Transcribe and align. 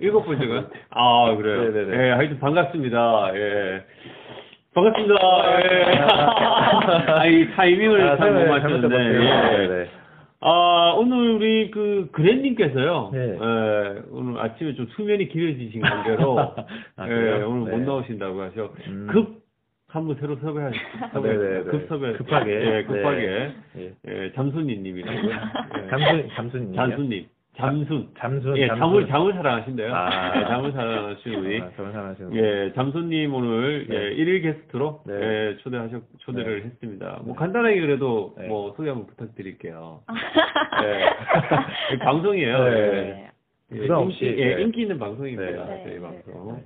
일곱 0.00 0.24
번째인가요? 0.24 0.66
아 0.90 1.34
그래요. 1.36 1.70
네네네. 1.72 2.04
예, 2.06 2.10
하여튼 2.12 2.38
반갑습니다. 2.40 3.30
예. 3.34 3.84
반갑습니다. 4.74 5.14
예. 5.62 5.84
아 7.20 7.26
이 7.26 7.50
타이밍을 7.54 8.08
아, 8.08 8.16
잘못 8.16 8.38
네, 8.38 8.44
맞췄는데. 8.48 8.96
예. 8.96 9.18
네, 9.18 9.68
네. 9.68 9.88
아 10.40 10.94
오늘 10.96 11.32
우리 11.32 11.70
그 11.70 12.08
그랜님께서요. 12.12 13.10
네. 13.12 13.18
예, 13.38 14.02
오늘 14.10 14.40
아침에 14.40 14.74
좀 14.74 14.86
수면이 14.96 15.28
길어지신 15.28 15.82
관계로 15.82 16.38
아, 16.96 17.04
예, 17.04 17.08
그래요? 17.08 17.50
오늘 17.50 17.70
못 17.70 17.78
네. 17.78 17.84
나오신다고 17.84 18.40
하셔. 18.40 18.72
음. 18.88 19.06
급 19.10 19.40
한번 19.88 20.16
새로 20.20 20.36
섭외하 20.36 20.70
섭외 21.12 21.32
네네네. 21.36 21.62
급 21.64 21.88
섭외 21.88 22.12
급하게. 22.14 22.52
예, 22.78 22.84
급하게 22.84 23.52
예. 23.76 23.92
예, 24.08 24.32
잠순이 24.34 24.78
님이라고. 24.78 25.18
예. 25.28 25.88
잠순 25.90 26.28
잠순님. 26.36 26.74
잠순님. 26.74 27.26
잠순. 27.60 28.08
잠순. 28.18 28.56
예, 28.56 28.68
잠순. 28.68 28.80
잠을, 28.80 29.06
잠을 29.08 29.32
사랑하신대요. 29.34 29.94
아. 29.94 30.32
예, 30.40 30.44
잠을 30.46 30.72
사랑하시는 30.72 31.38
우리. 31.38 31.60
아, 31.60 31.70
잠을 31.76 31.92
사랑하시는 31.92 32.34
예, 32.36 32.72
잠순님 32.74 33.34
오늘, 33.34 33.86
네. 33.88 33.96
예, 33.96 34.14
1일 34.16 34.42
게스트로, 34.42 35.02
네. 35.06 35.14
예, 35.14 35.56
초대하셨, 35.58 36.02
초대를 36.18 36.60
네. 36.60 36.66
했습니다. 36.66 37.20
뭐, 37.22 37.34
네. 37.34 37.38
간단하게 37.38 37.80
그래도, 37.80 38.34
네. 38.38 38.48
뭐, 38.48 38.72
소개 38.76 38.88
한번 38.88 39.06
부탁드릴게요. 39.06 40.00
예. 40.84 41.98
방송이에요. 42.04 42.64
네. 42.64 42.70
예. 42.70 43.30
예, 43.72 43.78
부담 43.82 43.98
없이, 43.98 44.24
인기, 44.24 44.40
예, 44.42 44.56
네. 44.56 44.62
인기 44.62 44.82
있는 44.82 44.98
방송입니다. 44.98 45.42
네. 45.66 45.82
저희 45.84 45.94
네, 45.94 46.00
방송. 46.00 46.62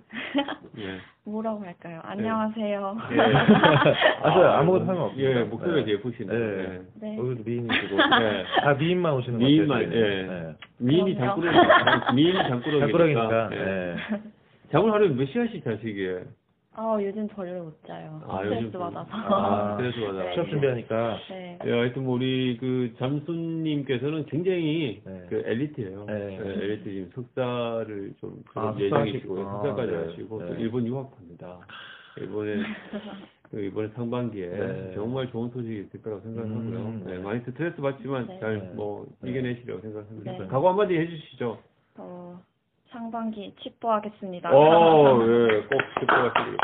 예. 0.79 0.99
뭐라고 1.31 1.63
할까요? 1.63 2.01
안녕하세요. 2.03 2.97
예. 3.13 3.21
아, 4.23 4.35
저 4.35 4.43
아무것도 4.43 4.87
상관없습니다. 4.87 5.31
예, 5.41 5.45
목소리가 5.45 5.85
네. 5.87 5.93
예쁘시네요. 5.93 6.39
네. 6.39 6.63
예. 6.63 6.81
네. 7.01 7.19
얼굴도 7.19 7.43
미인이시고. 7.45 7.97
예. 7.97 8.45
다 8.63 8.75
미인만 8.75 9.13
오시는 9.15 9.39
것 9.39 9.45
미인만. 9.45 9.83
예. 9.83 9.87
네. 9.87 10.53
미인이. 10.79 11.15
장꾸러기니까. 11.17 12.13
미인이 12.13 12.33
장꾸러기니까. 12.49 12.87
장꾸러기니까. 12.87 13.51
예. 13.53 13.59
예. 13.59 13.97
잠을 14.73 14.91
하루에 14.93 15.09
몇 15.09 15.27
시간씩 15.27 15.63
자시기에? 15.63 16.21
아, 16.77 16.99
요즘 17.01 17.27
별로 17.29 17.65
못 17.65 17.87
자요. 17.87 18.21
아, 18.27 18.43
스트레스 18.43 18.65
요즘 18.65 18.81
받아서. 18.81 19.09
아, 19.13 19.77
스트레스 19.77 20.07
받아. 20.07 20.33
취업 20.35 20.49
준비하니까. 20.49 21.19
네. 21.31 21.59
예, 21.65 21.71
하여튼 21.71 22.05
뭐 22.05 22.15
우리 22.15 22.57
그 22.59 22.93
잠순님께서는 22.99 24.27
굉장히 24.27 25.01
네. 25.05 25.27
그 25.29 25.43
엘리트예요. 25.47 26.05
네. 26.07 26.39
예, 26.41 26.65
엘리트 26.65 26.85
지금 26.85 27.11
석사를 27.15 28.15
좀 28.21 28.43
아, 28.55 28.75
그런 28.75 28.81
예정이시고 28.81 29.37
석사하시고. 29.37 29.51
석사까지 29.63 29.95
아, 29.95 29.99
네. 30.01 30.07
하시고 30.07 30.39
또 30.47 30.55
네. 30.55 30.61
일본 30.61 30.87
유학합니다. 30.87 31.61
이번에 32.21 32.55
그 33.51 33.61
이번에 33.63 33.89
상반기에 33.95 34.47
네. 34.49 34.93
정말 34.95 35.29
좋은 35.29 35.51
소식이 35.51 35.79
있을 35.87 36.03
거라고 36.03 36.23
생각하고요. 36.23 36.59
음, 36.79 37.03
네, 37.07 37.17
네. 37.17 37.23
많이 37.23 37.41
스트레스 37.45 37.81
받지만 37.81 38.27
네. 38.27 38.41
잘 38.41 38.59
네. 38.59 38.73
뭐 38.75 39.07
네. 39.21 39.31
이겨내시려고 39.31 39.81
생각합니다. 39.81 40.33
네. 40.33 40.47
각오 40.49 40.69
한마디 40.71 40.97
해주시죠. 40.97 41.59
어, 41.99 42.41
상반기 42.95 43.53
칩보하겠습니다. 43.61 44.55
오, 44.55 45.21
예, 45.23 45.63
꼭 45.63 45.79
가시길 46.07 46.57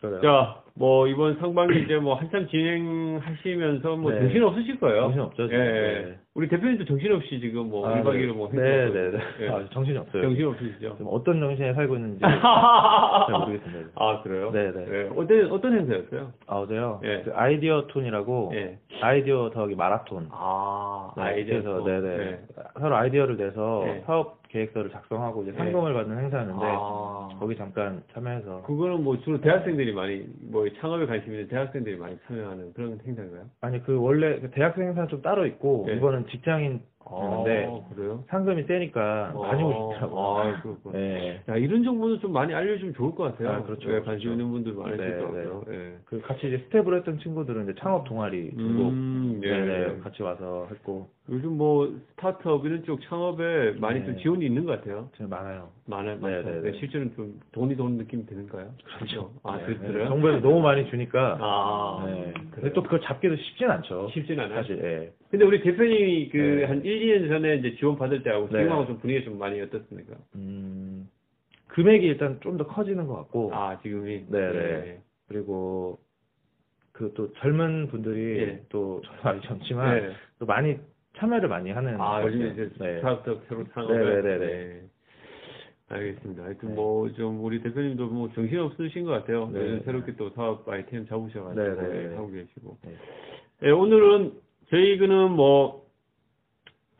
그래요. 0.00 0.20
자, 0.22 0.62
뭐 0.74 1.08
이번 1.08 1.36
상반기 1.40 1.82
이제 1.82 1.96
뭐 1.96 2.14
한참 2.14 2.46
진행하시면서 2.46 3.96
뭐 3.96 4.12
네. 4.12 4.20
정신 4.20 4.44
없으실 4.44 4.78
거예요. 4.78 5.02
정신 5.02 5.20
없죠, 5.22 5.48
예. 5.50 5.54
예. 5.54 5.58
네. 5.58 6.18
우리 6.34 6.48
대표님도 6.48 6.84
정신 6.84 7.12
없이 7.12 7.40
지금 7.40 7.68
뭐 7.68 7.88
아, 7.88 8.00
1박 8.00 8.12
네. 8.12 8.18
2일 8.20 8.32
뭐 8.32 8.48
네, 8.52 8.60
네, 8.62 9.10
네. 9.10 9.18
예. 9.40 9.48
아, 9.48 9.64
정신이 9.72 9.98
없어요. 9.98 10.22
정신 10.22 10.46
없으시죠? 10.46 10.94
지금 10.98 11.06
어떤 11.10 11.40
정신에 11.40 11.74
살고 11.74 11.96
있는지 11.96 12.20
잘 12.22 13.38
모르겠습니다. 13.40 13.90
아, 13.96 14.22
그래요? 14.22 14.52
네, 14.52 14.70
네. 14.72 14.86
예, 14.88 15.10
어떤 15.16 15.50
어떤 15.50 15.78
행사였어요? 15.78 16.32
아, 16.46 16.56
어제요? 16.58 17.00
예. 17.02 17.22
그 17.22 17.32
아이디어 17.34 17.88
톤이라고 17.88 18.52
예. 18.54 18.78
아이디어 19.00 19.50
더하기 19.50 19.74
마라톤. 19.74 20.28
아, 20.30 21.10
네, 21.16 21.22
아이디어. 21.24 21.60
그래서 21.60 21.78
또. 21.78 21.84
네네 21.84 22.16
네. 22.16 22.40
서로 22.78 22.96
아이디어를 22.96 23.36
내서 23.36 23.82
네. 23.84 24.02
사업 24.06 24.37
계획서를 24.48 24.90
작성하고 24.90 25.42
이제 25.42 25.52
네. 25.52 25.58
상금을 25.58 25.94
받는 25.94 26.18
행사였는데 26.18 26.64
아. 26.64 27.28
거기 27.38 27.56
잠깐 27.56 28.02
참여해서 28.12 28.62
그거는 28.62 29.04
뭐 29.04 29.18
주로 29.20 29.40
대학생들이 29.40 29.92
많이 29.92 30.26
뭐 30.40 30.66
창업에 30.80 31.06
관심 31.06 31.32
있는 31.32 31.48
대학생들이 31.48 31.96
많이 31.96 32.18
참여하는 32.26 32.72
그런 32.72 32.98
행사인가요? 33.06 33.44
아니 33.60 33.82
그 33.82 33.98
원래 34.00 34.40
그 34.40 34.50
대학생 34.50 34.84
행사는 34.88 35.08
좀 35.08 35.22
따로 35.22 35.46
있고 35.46 35.84
네. 35.86 35.96
이거는 35.96 36.26
직장인 36.28 36.80
하는데 37.10 37.66
아, 37.66 37.94
그래요? 37.94 38.24
상금이 38.28 38.62
세니까 38.64 39.32
많이 39.34 39.62
아, 39.62 39.66
오시더라고요. 39.66 40.20
아, 40.20 40.60
그렇구나. 40.62 40.98
네. 40.98 41.42
야, 41.48 41.56
이런 41.56 41.82
정보는 41.84 42.20
좀 42.20 42.32
많이 42.32 42.54
알려주면 42.54 42.94
좋을 42.94 43.14
것 43.14 43.24
같아요. 43.24 43.48
아, 43.56 43.62
그렇죠, 43.62 43.88
예, 43.94 44.00
관심 44.00 44.30
그렇죠. 44.30 44.30
있는 44.32 44.50
분들 44.50 44.72
많으실 44.74 44.96
네, 45.10 45.18
것 45.18 45.26
같아요. 45.28 45.64
예. 45.70 45.94
그 46.04 46.20
같이 46.20 46.46
이제 46.48 46.58
스텝을 46.66 46.96
했던 46.98 47.18
친구들은 47.18 47.64
이제 47.64 47.74
창업 47.80 48.04
동아리 48.04 48.50
두고 48.50 48.88
음, 48.90 49.40
예. 49.44 49.50
네네 49.50 49.98
같이 50.00 50.22
와서 50.22 50.66
했고 50.70 51.08
요즘 51.30 51.58
뭐 51.58 51.92
스타트업 52.12 52.64
이런 52.64 52.84
쪽 52.84 53.00
창업에 53.02 53.72
많이 53.78 54.00
네. 54.00 54.06
좀 54.06 54.16
지원이 54.18 54.46
있는 54.46 54.64
것 54.64 54.78
같아요. 54.80 55.10
제일 55.16 55.28
많아요. 55.28 55.68
많아요. 55.86 56.16
네. 56.20 56.42
네, 56.42 56.42
네, 56.42 56.60
네. 56.70 56.78
실제로는 56.78 57.14
좀 57.14 57.40
돈이 57.52 57.76
도는 57.76 57.98
느낌이 57.98 58.24
드는가요? 58.26 58.70
그렇죠. 58.96 59.30
아, 59.42 59.58
네, 59.58 59.64
그- 59.66 59.70
네. 59.82 59.88
그래요? 59.92 60.08
정부에서 60.08 60.40
너무 60.40 60.60
많이 60.60 60.88
주니까 60.88 61.36
아, 61.40 62.04
네. 62.06 62.32
근데? 62.50 62.72
또 62.72 62.82
그걸 62.82 63.00
잡기도 63.02 63.36
쉽진 63.36 63.70
않죠. 63.70 64.08
쉽진 64.12 64.40
않아요. 64.40 64.54
사실 64.62 64.78
예. 64.82 65.12
근데 65.30 65.44
우리 65.44 65.60
대표님이 65.60 66.28
그 66.30 66.36
네. 66.38 66.64
한 66.64 66.82
1, 66.98 67.22
2년 67.22 67.28
전에 67.28 67.56
이제 67.56 67.76
지원 67.76 67.96
받을 67.96 68.22
때하고 68.22 68.48
네. 68.48 68.58
지금하고 68.58 68.86
좀 68.86 68.98
분위기가 68.98 69.24
좀 69.24 69.38
많이 69.38 69.60
어떻습니까? 69.60 70.16
음, 70.34 71.08
금액이 71.68 72.06
일단 72.06 72.38
좀 72.40 72.56
더 72.58 72.66
커지는 72.66 73.06
것 73.06 73.14
같고, 73.16 73.50
아, 73.54 73.78
지금이? 73.82 74.26
네네. 74.28 74.52
네. 74.52 75.02
그리고 75.28 75.98
그 76.92 77.12
또 77.14 77.32
젊은 77.34 77.86
분들이 77.88 78.38
예. 78.40 78.62
또 78.70 79.00
저도 79.04 79.28
아직 79.28 79.42
젊지만 79.46 80.00
네. 80.00 80.12
또 80.40 80.46
많이 80.46 80.76
참여를 81.16 81.48
많이 81.48 81.70
하는 81.70 82.00
아, 82.00 82.20
거죠. 82.20 82.36
요즘 82.36 82.52
이제 82.52 82.70
네. 82.78 82.96
스타트업 82.96 83.42
새로 83.48 83.64
창업에. 83.72 83.96
네네네네. 83.96 84.38
네. 84.46 84.82
알겠습니다. 85.90 86.42
하여튼 86.44 86.68
네. 86.70 86.74
뭐좀 86.74 87.42
우리 87.44 87.62
대표님도 87.62 88.06
뭐 88.08 88.28
정신 88.34 88.58
없으신 88.58 89.04
것 89.04 89.12
같아요. 89.12 89.48
네. 89.52 89.60
요즘 89.60 89.82
새롭게 89.84 90.16
또 90.16 90.30
사업 90.30 90.68
아이템 90.68 91.06
잡으셔가지고 91.06 91.54
네네네. 91.54 92.10
예, 92.12 92.14
하고 92.16 92.30
계시고. 92.30 92.76
네. 92.84 92.94
예, 93.62 93.70
오늘은 93.70 94.32
저희는 94.70 95.30
뭐 95.32 95.87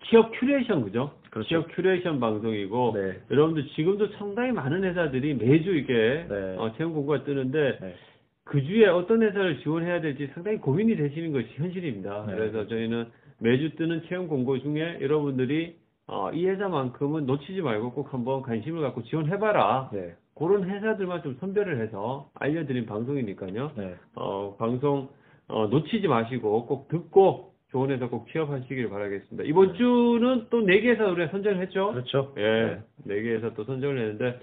취업 0.04 0.30
큐레이션 0.32 0.84
그죠? 0.84 1.12
그렇죠. 1.30 1.48
취업 1.48 1.68
큐레이션 1.74 2.20
방송이고 2.20 2.92
네. 2.94 3.20
여러분들 3.30 3.66
지금도 3.68 4.08
상당히 4.18 4.52
많은 4.52 4.84
회사들이 4.84 5.34
매주 5.34 5.76
이게 5.76 6.26
네. 6.28 6.56
어, 6.56 6.72
채용 6.76 6.94
공고가 6.94 7.24
뜨는데 7.24 7.78
네. 7.80 7.94
그 8.44 8.62
주에 8.64 8.86
어떤 8.86 9.22
회사를 9.22 9.60
지원해야 9.60 10.00
될지 10.00 10.28
상당히 10.34 10.58
고민이 10.58 10.96
되시는 10.96 11.32
것이 11.32 11.48
현실입니다. 11.54 12.26
네. 12.26 12.34
그래서 12.34 12.66
저희는 12.66 13.06
매주 13.40 13.76
뜨는 13.76 14.04
채용 14.08 14.26
공고 14.26 14.58
중에 14.58 14.98
여러분들이 15.00 15.76
어, 16.06 16.30
이 16.32 16.46
회사만큼은 16.46 17.26
놓치지 17.26 17.60
말고 17.60 17.92
꼭 17.92 18.14
한번 18.14 18.40
관심을 18.42 18.80
갖고 18.80 19.02
지원해봐라. 19.02 19.90
네. 19.92 20.14
그런 20.34 20.64
회사들만 20.64 21.22
좀 21.22 21.36
선별을 21.40 21.80
해서 21.82 22.30
알려드린 22.34 22.86
방송이니까요. 22.86 23.72
네. 23.76 23.96
어, 24.14 24.56
방송 24.58 25.08
어, 25.48 25.66
놓치지 25.66 26.08
마시고 26.08 26.66
꼭 26.66 26.88
듣고 26.88 27.47
좋은 27.70 27.90
회사 27.90 28.08
꼭 28.08 28.26
취업하시길 28.30 28.88
바라겠습니다. 28.88 29.44
이번 29.44 29.74
주는 29.74 30.46
또 30.50 30.60
네 30.62 30.80
개 30.80 30.90
회사 30.90 31.04
우리가 31.06 31.30
선정을 31.30 31.60
했죠. 31.62 31.92
그렇죠. 31.92 32.32
예, 32.38 32.78
네 33.04 33.20
개 33.22 33.30
회사 33.34 33.50
또 33.54 33.64
선정을 33.64 33.98
했는데 33.98 34.38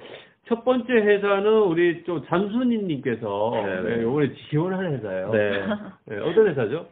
첫 0.48 0.64
번째 0.64 0.94
회사는 0.94 1.52
우리 1.64 2.04
좀 2.04 2.24
잠순이님께서 2.28 3.52
네, 3.66 3.82
네. 3.82 3.98
예, 3.98 4.02
이번에 4.04 4.32
지원하는 4.50 4.94
회사예요. 4.98 5.32
네. 5.32 5.64
예, 6.12 6.18
어떤 6.18 6.48
회사죠? 6.50 6.88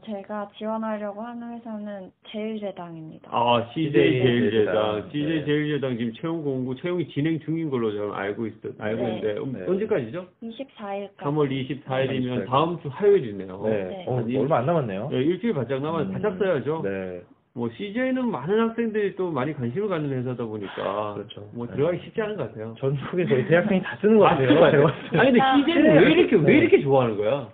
어, 0.00 0.06
제가 0.06 0.48
지원하려고 0.56 1.20
하는 1.20 1.54
회사는 1.54 2.10
제일제당입니다. 2.28 3.30
아, 3.32 3.68
CJ 3.72 3.92
제일제당. 3.92 4.22
제일제당. 4.22 5.10
CJ 5.12 5.26
네. 5.26 5.44
제일제당 5.44 5.98
지금 5.98 6.12
채용 6.14 6.42
공고, 6.42 6.74
채용이 6.76 7.08
진행 7.08 7.38
중인 7.40 7.70
걸로 7.70 7.92
저는 7.92 8.12
알고 8.12 8.46
있, 8.46 8.54
알고 8.78 9.02
네. 9.02 9.08
있는데, 9.08 9.40
음, 9.40 9.52
네. 9.52 9.64
언제까지죠? 9.68 10.26
24일까지. 10.42 11.16
3월 11.18 11.50
24일이면 11.50 12.38
네. 12.40 12.44
다음 12.46 12.80
주 12.80 12.88
화요일이네요. 12.88 13.62
네. 13.64 13.70
네. 13.70 14.04
어, 14.06 14.18
아니, 14.18 14.36
얼마 14.36 14.58
안 14.58 14.66
남았네요. 14.66 15.10
예, 15.12 15.22
일주일 15.22 15.54
바짝 15.54 15.80
남았, 15.82 16.06
음. 16.06 16.12
바짝 16.12 16.38
써야죠. 16.38 16.82
네. 16.84 17.20
뭐 17.52 17.68
CJ는 17.76 18.30
많은 18.30 18.60
학생들이 18.60 19.16
또 19.16 19.30
많이 19.32 19.52
관심을 19.52 19.88
갖는 19.88 20.08
회사다 20.18 20.44
보니까 20.44 21.14
그렇죠. 21.14 21.50
뭐 21.52 21.66
네. 21.66 21.74
들어가기 21.74 21.98
쉽지 22.04 22.22
않은 22.22 22.36
것 22.36 22.48
같아요. 22.48 22.76
전국에 22.78 23.24
거의 23.24 23.44
대학생이 23.48 23.82
다 23.82 23.98
쓰는 24.00 24.18
것 24.18 24.24
같아요. 24.26 24.64
아, 24.64 24.70
때. 24.70 24.78
아니 25.18 25.32
근데 25.32 25.72
CJ는 25.72 25.96
왜 25.96 26.12
이렇게 26.12 26.36
왜 26.36 26.42
네. 26.42 26.58
이렇게 26.58 26.80
좋아하는 26.80 27.16
거야? 27.16 27.48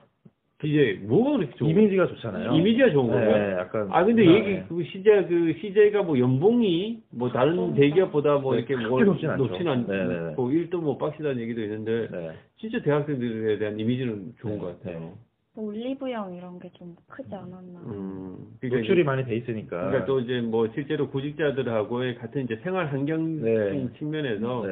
CJ 0.61 1.01
뭐가 1.07 1.37
그렇게 1.37 1.55
좋은 1.57 1.71
이미지가 1.71 2.07
좋잖아요. 2.07 2.53
이미지가 2.55 2.91
좋은 2.91 3.09
네, 3.09 3.13
거고요. 3.13 3.59
약간. 3.59 3.89
아 3.93 4.05
근데 4.05 4.25
네. 4.25 4.35
얘기 4.35 4.63
그 4.69 4.83
CJ 4.85 5.27
그 5.29 5.55
CJ가 5.61 6.03
뭐 6.03 6.19
연봉이 6.19 7.03
뭐 7.11 7.31
다른 7.31 7.75
대기업보다 7.75 8.39
뭐 8.39 8.55
네, 8.55 8.61
이렇게 8.61 8.75
뭐 8.89 9.03
높진 9.05 9.29
않죠. 9.29 9.45
높진 9.47 9.69
않고 9.69 9.93
네, 9.93 9.99
네, 10.07 10.15
네. 10.15 10.35
1등 10.37 10.77
뭐 10.81 10.97
빡시다는 10.97 11.41
얘기도 11.43 11.63
있는데 11.63 12.09
네. 12.11 12.31
진짜 12.59 12.81
대학생들에 12.81 13.59
대한 13.59 13.79
이미지는 13.79 14.33
좋은 14.41 14.55
네, 14.55 14.59
것 14.61 14.79
같아요. 14.83 15.13
뭐 15.55 15.69
올리브영 15.69 16.35
이런 16.37 16.59
게 16.59 16.71
좀 16.79 16.95
크지 17.09 17.35
않았나. 17.35 17.81
음, 17.87 18.37
그러니까 18.61 18.81
노출이 18.81 19.01
이제- 19.01 19.05
많이 19.07 19.25
돼 19.27 19.37
있으니까. 19.37 19.77
그러니까 19.89 20.05
또 20.07 20.21
이제 20.21 20.41
뭐 20.41 20.69
실제로 20.75 21.09
구직자들하고의 21.11 22.15
같은 22.17 22.45
이제 22.45 22.57
생활 22.63 22.87
환경 22.87 23.43
네. 23.43 23.89
측면에서 23.99 24.65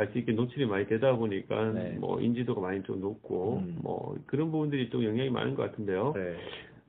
네네. 0.00 0.06
같이 0.06 0.18
이렇게 0.18 0.32
노출이 0.32 0.66
많이 0.66 0.86
되다 0.86 1.16
보니까 1.16 1.72
네. 1.72 1.96
뭐 1.98 2.20
인지도가 2.20 2.60
많이 2.60 2.82
좀 2.82 3.00
높고 3.00 3.58
음. 3.58 3.78
뭐 3.82 4.16
그런 4.26 4.50
부분들이 4.50 4.90
또 4.90 5.04
영향이 5.04 5.30
많은 5.30 5.54
것 5.54 5.70
같은데요. 5.70 6.12
네. 6.14 6.36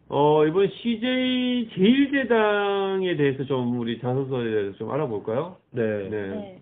어 0.10 0.46
이번 0.46 0.68
CJ 0.69 1.69
제일제당에 1.74 3.16
대해서 3.16 3.46
좀 3.46 3.80
우리 3.80 4.00
자소서에 4.00 4.50
대해서 4.50 4.78
좀 4.78 4.92
알아볼까요? 4.92 5.58
네. 5.72 6.10
네. 6.10 6.28
네. 6.28 6.62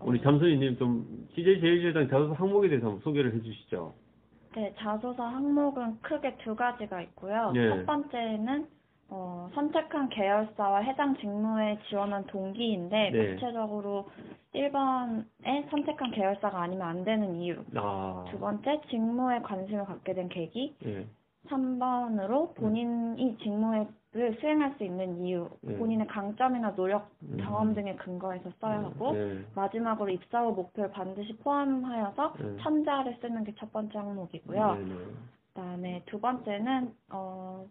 우리 0.00 0.20
잠수인님 0.22 0.78
좀 0.78 1.26
CJ 1.34 1.60
제일제당 1.60 2.08
자소서 2.08 2.34
항목에 2.34 2.68
대해서 2.68 2.86
한번 2.86 3.02
소개를 3.02 3.34
해주시죠. 3.34 3.94
네, 4.54 4.74
자소서 4.78 5.22
항목은 5.22 6.00
크게 6.02 6.36
두 6.44 6.54
가지가 6.54 7.00
있고요. 7.02 7.52
네. 7.52 7.68
첫 7.70 7.86
번째는 7.86 8.66
어, 9.14 9.50
선택한 9.54 10.08
계열사와 10.08 10.80
해당 10.80 11.14
직무에 11.18 11.78
지원한 11.88 12.24
동기인데 12.24 13.10
네. 13.10 13.34
구체적으로 13.34 14.08
1번에 14.54 15.70
선택한 15.70 16.12
계열사가 16.12 16.62
아니면 16.62 16.88
안 16.88 17.04
되는 17.04 17.34
이유. 17.36 17.62
아, 17.74 18.24
두 18.30 18.38
번째, 18.38 18.80
직무에 18.88 19.40
관심을 19.40 19.84
갖게 19.84 20.14
된 20.14 20.30
계기. 20.30 20.74
예, 20.86 21.06
3번으로 21.48 22.54
본인이 22.54 23.36
직무를 23.42 23.86
수행할 24.40 24.74
수 24.78 24.84
있는 24.84 25.18
이유, 25.26 25.50
네. 25.60 25.76
본인의 25.76 26.06
강점이나 26.06 26.74
노력, 26.74 27.10
음. 27.22 27.36
경험 27.38 27.74
등에 27.74 27.94
근거해서 27.96 28.50
써야 28.60 28.78
하고, 28.78 29.12
네. 29.12 29.44
마지막으로 29.54 30.08
입사 30.10 30.40
후 30.42 30.52
목표를 30.54 30.90
반드시 30.92 31.36
포함하여서 31.36 32.34
네. 32.38 32.56
천자를 32.62 33.18
쓰는 33.20 33.44
게 33.44 33.52
첫 33.58 33.70
번째 33.72 33.98
항목이고요. 33.98 34.74
네, 34.74 34.84
네. 34.84 34.94
그다음에 35.52 36.02
두 36.06 36.18
번째는 36.18 36.94
어, 37.10 37.66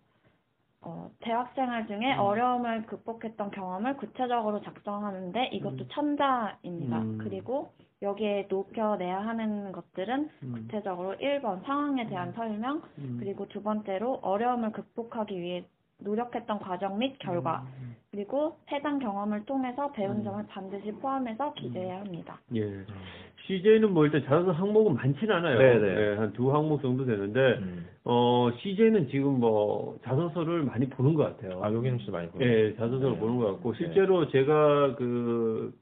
어, 0.84 1.12
대학생활 1.20 1.88
중에 1.88 2.16
음. 2.16 2.20
어려움을 2.20 2.86
극복했던 2.88 3.52
경험을 3.52 3.98
구체적으로 3.98 4.62
작성하는데 4.62 5.50
이것도 5.54 5.84
음. 5.84 5.88
천자입니다. 5.92 7.00
음. 7.00 7.18
그리고 7.22 7.72
여기에 8.02 8.48
녹여내야 8.50 9.20
하는 9.20 9.72
것들은 9.72 10.30
음. 10.42 10.52
구체적으로 10.54 11.16
1번 11.18 11.64
상황에 11.66 12.08
대한 12.08 12.34
설명, 12.34 12.82
음. 12.98 13.18
그리고 13.20 13.48
두 13.48 13.62
번째로 13.62 14.20
어려움을 14.24 14.72
극복하기 14.72 15.40
위해 15.40 15.68
노력했던 16.04 16.60
과정 16.60 17.00
및 17.00 17.18
결과, 17.20 17.66
그리고 18.12 18.58
해당 18.72 19.00
경험을 19.00 19.46
통해서 19.46 19.92
배운 19.92 20.18
음. 20.18 20.24
점을 20.24 20.46
반드시 20.48 20.92
포함해서 20.92 21.54
기재해야 21.54 22.00
합니다. 22.00 22.40
예. 22.56 22.84
CJ는 23.48 23.94
뭐 23.94 24.06
일단 24.06 24.24
자소서 24.26 24.52
항목은 24.52 24.96
많지는 24.96 25.36
않아요. 25.36 25.58
네네. 25.58 26.18
한두 26.18 26.54
항목 26.54 26.82
정도 26.82 27.06
되는데, 27.06 27.40
음. 27.60 27.88
어, 28.04 28.50
CJ는 28.62 29.08
지금 29.10 29.40
뭐 29.40 29.98
자소서를 30.04 30.64
많이 30.64 30.88
보는 30.90 31.14
것 31.14 31.24
같아요. 31.24 31.64
아, 31.64 31.72
여기는 31.72 31.98
진짜 32.00 32.12
많이 32.12 32.30
보여요. 32.30 32.50
예, 32.50 32.76
자소서를 32.76 33.14
네. 33.14 33.20
보는 33.20 33.38
것 33.38 33.46
같고, 33.54 33.74
네. 33.74 33.78
실제로 33.78 34.28
제가 34.30 34.96
그 34.96 35.74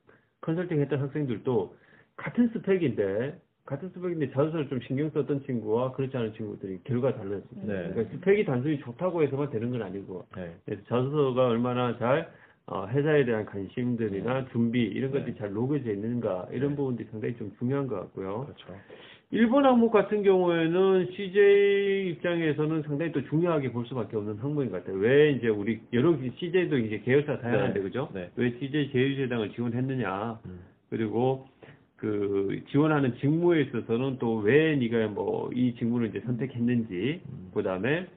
컨설팅 0.42 0.80
했던 0.81 1.01
학생들도 1.01 1.75
같은 2.16 2.50
스펙인데, 2.50 3.39
같은 3.69 3.88
스펙인데 3.89 4.31
자소서를 4.31 4.68
좀 4.68 4.80
신경 4.88 5.12
썼던 5.12 5.44
친구와 5.45 5.92
그렇지 5.92 6.18
않은 6.18 6.33
친구들이 6.33 6.80
결과가 6.86 7.18
달랐습니다. 7.19 7.71
네. 7.71 7.89
그러니까 7.92 8.16
스펙이 8.16 8.45
단순히 8.45 8.80
좋다고 8.80 9.21
해서만 9.21 9.51
되는 9.51 9.69
건 9.69 9.83
아니고, 9.83 10.25
네. 10.36 10.56
그래서 10.66 10.81
자소서가 10.88 11.50
얼마나 11.50 11.95
잘 12.00 12.31
어, 12.66 12.88
회사에 12.88 13.25
대한 13.25 13.45
관심들이나 13.45 14.48
준비 14.51 14.81
이런 14.81 15.12
것들이 15.12 15.33
네. 15.33 15.39
잘 15.39 15.54
녹여져 15.54 15.92
있는가 15.92 16.48
이런 16.51 16.71
네. 16.71 16.75
부분들이 16.75 17.07
상당히 17.12 17.36
좀 17.38 17.51
중요한 17.60 17.88
것 17.88 17.95
같고요. 18.00 18.45
그렇죠. 18.45 18.80
일본 19.31 19.66
항목 19.66 19.92
같은 19.92 20.24
경우에는 20.24 21.12
CJ 21.12 22.10
입장에서는 22.10 22.81
상당히 22.81 23.12
또 23.12 23.24
중요하게 23.25 23.71
볼 23.71 23.86
수밖에 23.86 24.18
없는 24.18 24.38
항목인 24.38 24.71
것 24.71 24.83
같아요. 24.83 25.00
왜 25.00 25.31
이제 25.33 25.48
우리 25.48 25.80
여러 25.94 26.18
CJ도 26.18 26.80
이제 26.80 27.00
계열사 27.06 27.38
다양한데 27.38 27.80
네. 27.80 27.81
그죠? 27.83 28.10
네. 28.16 28.31
왜 28.36 28.50
CJ 28.60 28.92
제휴재당을 28.92 29.51
지원했느냐? 29.51 30.39
음. 30.45 30.60
그리고 30.89 31.48
그 32.00 32.62
지원하는 32.72 33.16
직무에 33.18 33.62
있어서는 33.63 34.18
또 34.19 34.40
왜 34.42 34.75
네가 34.78 35.07
뭐 35.10 35.50
이 35.54 35.75
직무를 35.75 36.07
이제 36.10 36.22
선택했는지 36.22 37.22
음. 37.30 37.51
그다음에 37.54 38.07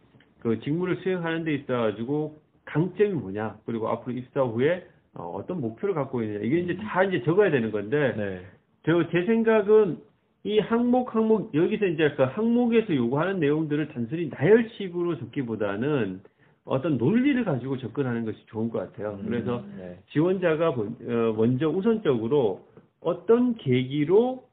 그 0.41 0.61
직무를 0.61 0.97
수행하는 0.97 1.45
데 1.45 1.55
있어 1.55 1.73
가지고 1.77 2.39
강점이 2.65 3.11
뭐냐 3.13 3.57
그리고 3.67 3.89
앞으로 3.89 4.17
입사 4.17 4.43
후에 4.43 4.87
어, 5.15 5.25
어떤 5.37 5.61
목표를 5.61 5.95
갖고 5.95 6.23
있느냐 6.23 6.41
이게 6.45 6.61
이제 6.61 6.77
다 6.77 7.03
이제 7.05 7.23
적어야 7.25 7.51
되는 7.51 7.71
건데 7.71 8.15
네. 8.17 8.41
저제 8.87 9.27
생각은 9.27 9.99
이 10.45 10.59
항목 10.59 11.15
항목 11.15 11.55
여기서 11.55 11.87
이제 11.87 12.13
그 12.17 12.23
항목에서 12.25 12.95
요구하는 12.95 13.39
내용들을 13.41 13.89
단순히 13.89 14.29
나열식으로 14.29 15.19
적기보다는 15.19 16.21
어떤 16.65 16.99
논리를 16.99 17.45
가지고 17.45 17.77
접근하는 17.79 18.25
것이 18.25 18.39
좋은 18.47 18.69
것 18.71 18.79
같아요. 18.79 19.19
그래서 19.25 19.63
네. 19.77 19.99
지원자가 20.11 20.75
본- 20.75 20.97
어, 21.03 21.33
먼저 21.37 21.69
우선적으로 21.69 22.65
어떤 23.03 23.55
계기로 23.57 24.45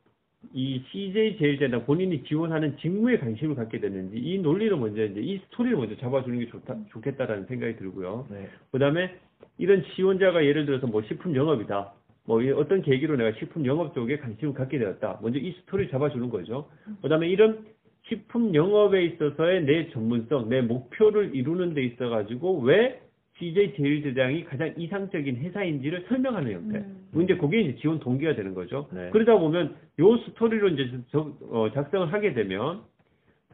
이 0.53 0.81
CJ 0.91 1.37
제일제당 1.37 1.85
본인이 1.85 2.23
지원하는 2.23 2.77
직무에 2.77 3.17
관심을 3.17 3.55
갖게 3.55 3.79
됐는지 3.79 4.17
이 4.17 4.39
논리를 4.39 4.75
먼저 4.77 5.03
이제 5.03 5.19
이 5.19 5.37
스토리를 5.45 5.77
먼저 5.77 5.95
잡아주는 5.97 6.39
게 6.39 6.47
좋다 6.47 6.75
좋겠다라는 6.91 7.45
생각이 7.45 7.75
들고요. 7.75 8.25
네. 8.29 8.47
그다음에 8.71 9.15
이런 9.57 9.83
지원자가 9.95 10.45
예를 10.45 10.65
들어서 10.65 10.87
뭐 10.87 11.01
식품 11.03 11.35
영업이다. 11.35 11.93
뭐이 12.25 12.51
어떤 12.51 12.81
계기로 12.81 13.17
내가 13.17 13.37
식품 13.37 13.65
영업 13.65 13.93
쪽에 13.93 14.17
관심을 14.17 14.53
갖게 14.53 14.77
되었다. 14.77 15.19
먼저 15.21 15.39
이 15.39 15.51
스토리를 15.61 15.91
잡아주는 15.91 16.29
거죠. 16.29 16.69
그다음에 17.01 17.27
이런 17.27 17.65
식품 18.07 18.55
영업에 18.55 19.03
있어서의 19.03 19.65
내 19.65 19.89
전문성, 19.89 20.47
내 20.49 20.61
목표를 20.61 21.35
이루는 21.35 21.73
데 21.73 21.83
있어 21.83 22.09
가지고 22.09 22.59
왜 22.61 23.01
CJ 23.39 23.73
제일제당이 23.75 24.43
가장 24.45 24.73
이상적인 24.77 25.37
회사인지를 25.37 26.05
설명하는 26.09 26.51
형태. 26.51 26.77
음. 26.79 27.07
근데 27.13 27.35
그게 27.37 27.61
이제 27.61 27.75
지원 27.77 27.99
동기가 27.99 28.35
되는 28.35 28.53
거죠. 28.53 28.87
네. 28.93 29.09
그러다 29.11 29.37
보면 29.39 29.75
요 29.99 30.17
스토리로 30.17 30.67
이제 30.69 30.91
저- 31.11 31.31
어, 31.49 31.71
작성을 31.73 32.11
하게 32.11 32.33
되면 32.33 32.81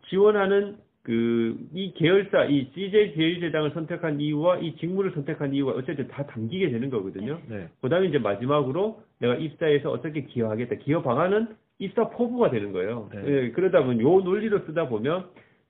지원하는 0.09 0.77
그 1.03 1.55
이 1.75 1.93
계열사 1.93 2.45
이 2.45 2.71
CJ 2.73 3.13
제일제당을 3.13 3.71
선택한 3.71 4.19
이유와 4.19 4.57
이 4.57 4.75
직무를 4.77 5.11
선택한 5.11 5.53
이유가 5.53 5.73
어쨌든 5.73 6.07
다 6.07 6.25
담기게 6.25 6.71
되는 6.71 6.89
거거든요. 6.89 7.39
네. 7.47 7.67
그다음에 7.81 8.07
이제 8.07 8.17
마지막으로 8.17 9.03
내가 9.19 9.35
입사에서 9.35 9.91
어떻게 9.91 10.23
기여하겠다. 10.23 10.75
기여 10.77 11.03
방안은 11.03 11.49
입사 11.77 12.09
포부가 12.09 12.49
되는 12.49 12.71
거예요. 12.71 13.09
네. 13.13 13.21
예, 13.27 13.51
그러다 13.51 13.83
보면 13.83 14.01
요 14.01 14.19
논리로 14.21 14.61
쓰다 14.65 14.87
보면 14.89 15.25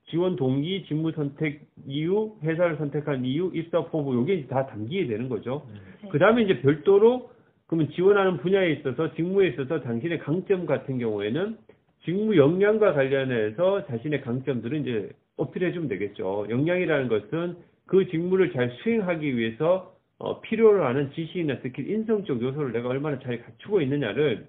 지원 0.08 0.36
동기, 0.36 0.84
직무 0.86 1.12
선택 1.12 1.66
이유, 1.86 2.36
회사를 2.42 2.76
선택한 2.76 3.24
이유, 3.24 3.50
입사 3.54 3.84
포부 3.86 4.14
요게 4.14 4.34
이제 4.34 4.46
다 4.48 4.66
담기게 4.66 5.08
되는 5.08 5.28
거죠. 5.28 5.66
네. 6.02 6.08
그 6.10 6.18
다음에 6.18 6.42
이제 6.42 6.60
별도로 6.60 7.30
그러면 7.66 7.90
지원하는 7.90 8.36
분야에 8.38 8.72
있어서 8.72 9.12
직무에 9.14 9.48
있어서 9.48 9.80
당신의 9.80 10.20
강점 10.20 10.66
같은 10.66 10.98
경우에는 10.98 11.56
직무 12.04 12.36
역량과 12.36 12.92
관련해서 12.92 13.86
자신의 13.86 14.20
강점들은 14.20 14.82
이제 14.82 15.10
어필해 15.36 15.72
주면 15.72 15.88
되겠죠. 15.88 16.46
역량이라는 16.48 17.08
것은 17.08 17.56
그 17.86 18.06
직무를 18.08 18.52
잘 18.52 18.70
수행하기 18.82 19.36
위해서 19.36 19.92
어, 20.18 20.40
필요로 20.40 20.84
하는 20.84 21.10
지식이나 21.12 21.56
스킬, 21.56 21.90
인성적 21.90 22.40
요소를 22.40 22.72
내가 22.72 22.88
얼마나 22.88 23.18
잘 23.18 23.42
갖추고 23.42 23.82
있느냐를 23.82 24.46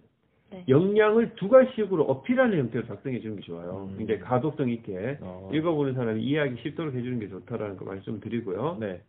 네. 0.51 0.63
역량을 0.69 1.35
두 1.35 1.49
가지식으로 1.49 2.03
어필하는 2.05 2.57
형태로 2.57 2.87
작성해 2.87 3.19
주는 3.19 3.35
게 3.35 3.41
좋아요. 3.41 3.89
음. 3.91 3.97
굉장히 3.97 4.21
가독성 4.21 4.69
있게 4.69 5.17
어. 5.21 5.49
읽어보는 5.53 5.93
사람이 5.93 6.21
이해하기 6.23 6.61
쉽도록 6.61 6.93
해주는 6.95 7.19
게 7.19 7.27
좋다라는 7.29 7.75
거 7.77 7.85
말씀드리고요. 7.85 8.77
네. 8.79 9.01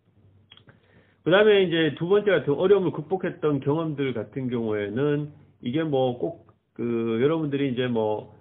그 1.24 1.30
다음에 1.30 1.62
이제 1.64 1.94
두 1.98 2.08
번째 2.08 2.30
같은 2.30 2.54
어려움을 2.54 2.90
극복했던 2.92 3.60
경험들 3.60 4.14
같은 4.14 4.48
경우에는 4.50 5.28
이게 5.62 5.82
뭐 5.82 6.18
꼭 6.18 6.48
그 6.72 7.18
여러분들이 7.20 7.72
이제 7.72 7.88
뭐 7.88 8.32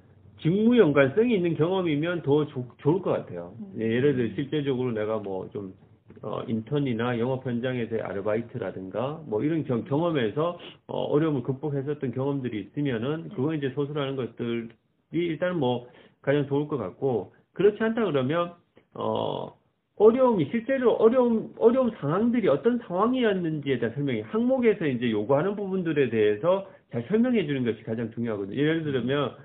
직무 0.41 0.77
연관성이 0.77 1.33
있는 1.35 1.55
경험이면 1.55 2.21
더 2.21 2.45
좋- 2.45 2.77
좋을 2.77 3.01
것 3.01 3.09
같아요. 3.11 3.53
음. 3.59 3.73
예, 3.79 3.83
예를 3.83 4.15
들어 4.15 4.35
실제적으로 4.35 4.91
내가 4.91 5.17
뭐좀 5.17 5.73
어, 6.21 6.41
인턴이나 6.47 7.19
영업 7.19 7.45
현장에서의 7.45 8.01
아르바이트라든가 8.01 9.21
뭐 9.25 9.43
이런 9.43 9.63
경, 9.65 9.83
경험에서 9.83 10.57
어, 10.87 10.97
어려움을 10.97 11.43
극복했었던 11.43 12.11
경험들이 12.11 12.59
있으면은 12.61 13.29
그거 13.29 13.53
이제 13.53 13.71
소술하는 13.75 14.15
것들이 14.15 14.69
일단 15.11 15.59
뭐 15.59 15.87
가장 16.21 16.47
좋을 16.47 16.67
것 16.67 16.77
같고 16.77 17.33
그렇지 17.53 17.81
않다 17.81 18.05
그러면 18.05 18.53
어 18.93 19.55
어려움이 19.95 20.49
실제로 20.51 20.93
어려움 20.93 21.53
어려운 21.57 21.91
상황들이 21.99 22.47
어떤 22.49 22.79
상황이었는지에 22.79 23.79
대한 23.79 23.95
설명이 23.95 24.21
항목에서 24.21 24.85
이제 24.85 25.09
요구하는 25.09 25.55
부분들에 25.55 26.09
대해서 26.09 26.67
잘 26.91 27.03
설명해 27.07 27.45
주는 27.45 27.63
것이 27.63 27.83
가장 27.83 28.11
중요하거든요. 28.11 28.57
예를 28.57 28.83
들면 28.83 29.35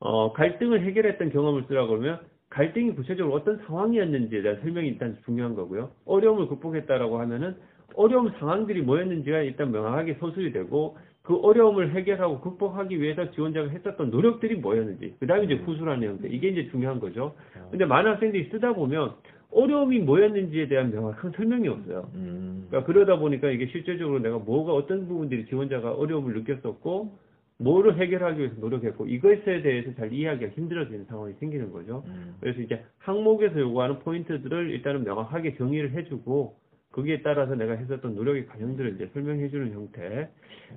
어 0.00 0.32
갈등을 0.32 0.84
해결했던 0.84 1.30
경험을 1.30 1.64
쓰라고 1.68 1.88
그러면 1.88 2.20
갈등이 2.52 2.94
구체적으로 2.94 3.34
어떤 3.34 3.56
상황이었는지에 3.66 4.42
대한 4.42 4.60
설명이 4.60 4.88
일단 4.88 5.16
중요한 5.24 5.54
거고요. 5.54 5.90
어려움을 6.04 6.48
극복했다라고 6.48 7.18
하면은 7.20 7.56
어려움 7.94 8.30
상황들이 8.38 8.82
뭐였는지가 8.82 9.40
일단 9.40 9.72
명확하게 9.72 10.14
서술이 10.20 10.52
되고 10.52 10.98
그 11.22 11.36
어려움을 11.36 11.94
해결하고 11.94 12.40
극복하기 12.40 13.00
위해서 13.00 13.30
지원자가 13.30 13.70
했었던 13.70 14.10
노력들이 14.10 14.56
뭐였는지 14.56 15.14
그 15.18 15.26
다음에 15.26 15.44
이제 15.44 15.54
후수라는 15.54 16.00
내용들 16.00 16.34
이게 16.34 16.48
이제 16.48 16.68
중요한 16.70 17.00
거죠. 17.00 17.34
근데 17.70 17.86
많은 17.86 18.12
학생들이 18.12 18.50
쓰다 18.50 18.74
보면 18.74 19.14
어려움이 19.50 20.00
뭐였는지에 20.00 20.68
대한 20.68 20.90
명확한 20.90 21.32
설명이 21.32 21.68
없어요. 21.68 22.10
음. 22.14 22.66
그러니까 22.68 22.92
그러다 22.92 23.18
보니까 23.18 23.50
이게 23.50 23.66
실제적으로 23.66 24.18
내가 24.18 24.38
뭐가 24.38 24.72
어떤 24.72 25.06
부분들이 25.06 25.46
지원자가 25.46 25.92
어려움을 25.92 26.34
느꼈었고 26.34 27.16
뭐를 27.62 27.98
해결하기 27.98 28.38
위해서 28.38 28.56
노력했고 28.58 29.06
이것에 29.06 29.62
대해서 29.62 29.94
잘 29.94 30.12
이해하기가 30.12 30.52
힘들어지는 30.52 31.04
상황이 31.06 31.34
생기는 31.40 31.72
거죠. 31.72 32.02
음. 32.06 32.36
그래서 32.40 32.60
이제 32.60 32.84
항목에서 32.98 33.60
요구하는 33.60 33.98
포인트들을 34.00 34.70
일단은 34.70 35.04
명확하게 35.04 35.56
정의를 35.56 35.92
해주고 35.92 36.56
거기에 36.92 37.22
따라서 37.22 37.54
내가 37.54 37.72
했었던 37.72 38.14
노력의 38.14 38.46
과정들을 38.46 38.94
이제 38.94 39.10
설명해주는 39.14 39.72
형태 39.72 40.28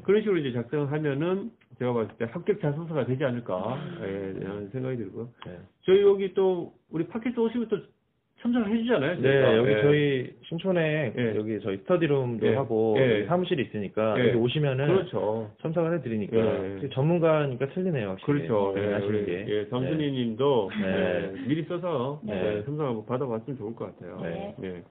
그런 0.03 0.21
식으로 0.21 0.37
이제 0.37 0.53
작성을 0.53 0.91
하면은 0.91 1.51
제가 1.77 1.93
봤을 1.93 2.15
때 2.17 2.25
합격 2.31 2.61
자소서가 2.61 3.05
되지 3.05 3.23
않을까 3.25 3.77
예, 4.01 4.33
라는 4.39 4.69
생각이 4.69 4.95
들고요. 4.97 5.29
네. 5.45 5.59
저희 5.81 6.01
여기 6.01 6.33
또 6.33 6.73
우리 6.89 7.05
팟캐스트 7.07 7.37
오시면 7.37 7.67
또 7.67 7.79
참석을 8.45 8.71
해주잖아요. 8.71 9.21
저희가. 9.21 9.49
네, 9.49 9.57
여기 9.57 9.71
예. 9.71 9.81
저희 9.81 10.29
신촌에 10.43 11.13
예. 11.17 11.35
여기 11.35 11.59
저희 11.61 11.77
스터디룸도 11.77 12.45
예. 12.45 12.55
하고 12.55 12.95
예. 12.99 13.15
여기 13.15 13.25
사무실이 13.25 13.63
있으니까 13.63 14.15
예. 14.19 14.27
여기 14.27 14.37
오시면은 14.37 14.87
그렇죠. 14.87 15.51
참석을 15.63 15.97
해드리니까 15.97 16.37
예. 16.83 16.89
전문가니까 16.89 17.69
틀리네요. 17.69 18.09
확실히. 18.09 18.47
그렇죠. 18.47 18.73
네, 18.75 18.87
예, 18.87 18.93
하시는 18.93 19.15
우리, 19.15 19.25
게. 19.25 19.45
예, 19.47 19.69
정순희 19.69 20.11
님도 20.11 20.69
네. 20.79 20.87
예, 20.87 21.47
미리 21.47 21.63
써서 21.63 22.21
네. 22.23 22.57
예, 22.57 22.63
참석 22.65 22.85
한번 22.85 23.05
받아봤으면 23.07 23.57
좋을 23.57 23.75
것 23.75 23.95
같아요. 23.97 24.19
네. 24.21 24.55
예. 24.63 24.83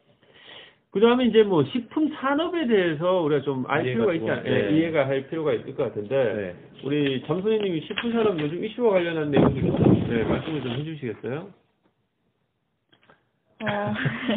그 0.91 1.01
다음에 1.01 1.27
이제 1.27 1.43
뭐 1.43 1.65
식품 1.65 2.09
산업에 2.15 2.67
대해서 2.67 3.21
우리가 3.23 3.43
좀 3.43 3.65
알 3.69 3.85
이해가 3.85 3.95
필요가 4.07 4.15
있지 4.15 4.31
않, 4.31 4.45
좀, 4.45 4.53
예, 4.53 4.63
네. 4.63 4.77
이해가 4.79 5.07
할 5.07 5.27
필요가 5.29 5.53
있을 5.53 5.75
것 5.77 5.85
같은데 5.85 6.35
네. 6.35 6.55
우리 6.85 7.23
정순희 7.27 7.59
님이 7.61 7.81
식품 7.83 8.13
산업 8.13 8.39
요즘 8.41 8.65
이슈와 8.65 8.95
관련한 8.95 9.31
내용들 9.31 9.63
좀 9.63 10.09
네, 10.09 10.25
말씀을 10.25 10.61
좀 10.63 10.73
해주시겠어요? 10.73 11.64
어, 13.69 13.95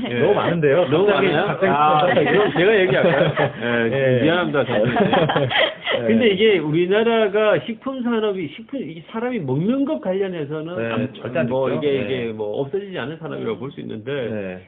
예. 0.10 0.14
너무 0.20 0.34
많은데요. 0.34 0.86
너무 0.90 1.06
갑자기- 1.08 1.28
많아요? 1.28 1.48
갑자기 1.48 1.68
아, 1.72 1.98
갑자기- 2.06 2.26
그럼 2.26 2.52
제가 2.54 2.80
얘기할까요? 2.80 3.34
예, 3.92 4.18
예. 4.20 4.24
미안합니다. 4.24 4.64
네. 4.64 6.08
근데 6.08 6.28
이게 6.30 6.58
우리나라가 6.60 7.60
식품 7.66 8.04
산업이 8.04 8.48
식품 8.56 8.80
이 8.82 9.04
사람이 9.10 9.40
먹는 9.40 9.86
것 9.86 10.00
관련해서는 10.02 10.76
네, 10.78 10.94
안- 10.94 11.14
절대 11.14 11.40
안 11.40 11.48
뭐. 11.48 11.70
이게 11.72 11.92
네. 11.92 12.06
이게 12.06 12.32
뭐 12.34 12.62
없어지지 12.62 12.98
않은 12.98 13.18
산업이라고 13.18 13.58
볼 13.60 13.72
수 13.72 13.80
있는데 13.82 14.12
네. 14.30 14.68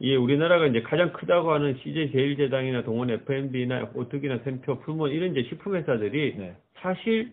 이게 0.00 0.14
우리나라가 0.16 0.66
이제 0.66 0.80
가장 0.82 1.12
크다고 1.12 1.52
하는 1.52 1.76
CJ 1.82 2.12
제일제당이나 2.12 2.82
동원 2.82 3.10
F&B나 3.10 3.88
오뚜기나 3.94 4.38
샘표, 4.44 4.78
풀몬 4.80 5.10
이런 5.10 5.32
이제 5.32 5.42
식품 5.48 5.74
회사들이 5.74 6.34
네. 6.38 6.52
사실 6.80 7.32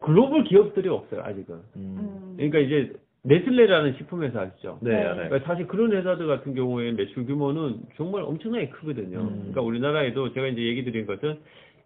글로벌 0.00 0.44
기업들이 0.44 0.88
없어요 0.88 1.22
아직은. 1.24 1.54
음. 1.54 1.96
음, 1.98 2.34
그러니까 2.36 2.58
이제 2.60 2.92
네슬레라는 3.26 3.94
식품 3.96 4.22
회사 4.22 4.42
아시죠? 4.42 4.78
네, 4.80 4.92
네. 4.92 5.14
그러니까 5.14 5.40
사실 5.40 5.66
그런 5.66 5.92
회사들 5.92 6.26
같은 6.26 6.54
경우에 6.54 6.92
매출 6.92 7.26
규모는 7.26 7.80
정말 7.96 8.22
엄청나게 8.22 8.68
크거든요. 8.68 9.18
음. 9.18 9.36
그러니까 9.38 9.62
우리나라에도 9.62 10.32
제가 10.32 10.46
이제 10.46 10.62
얘기 10.62 10.84
드린 10.84 11.06
것은 11.06 11.40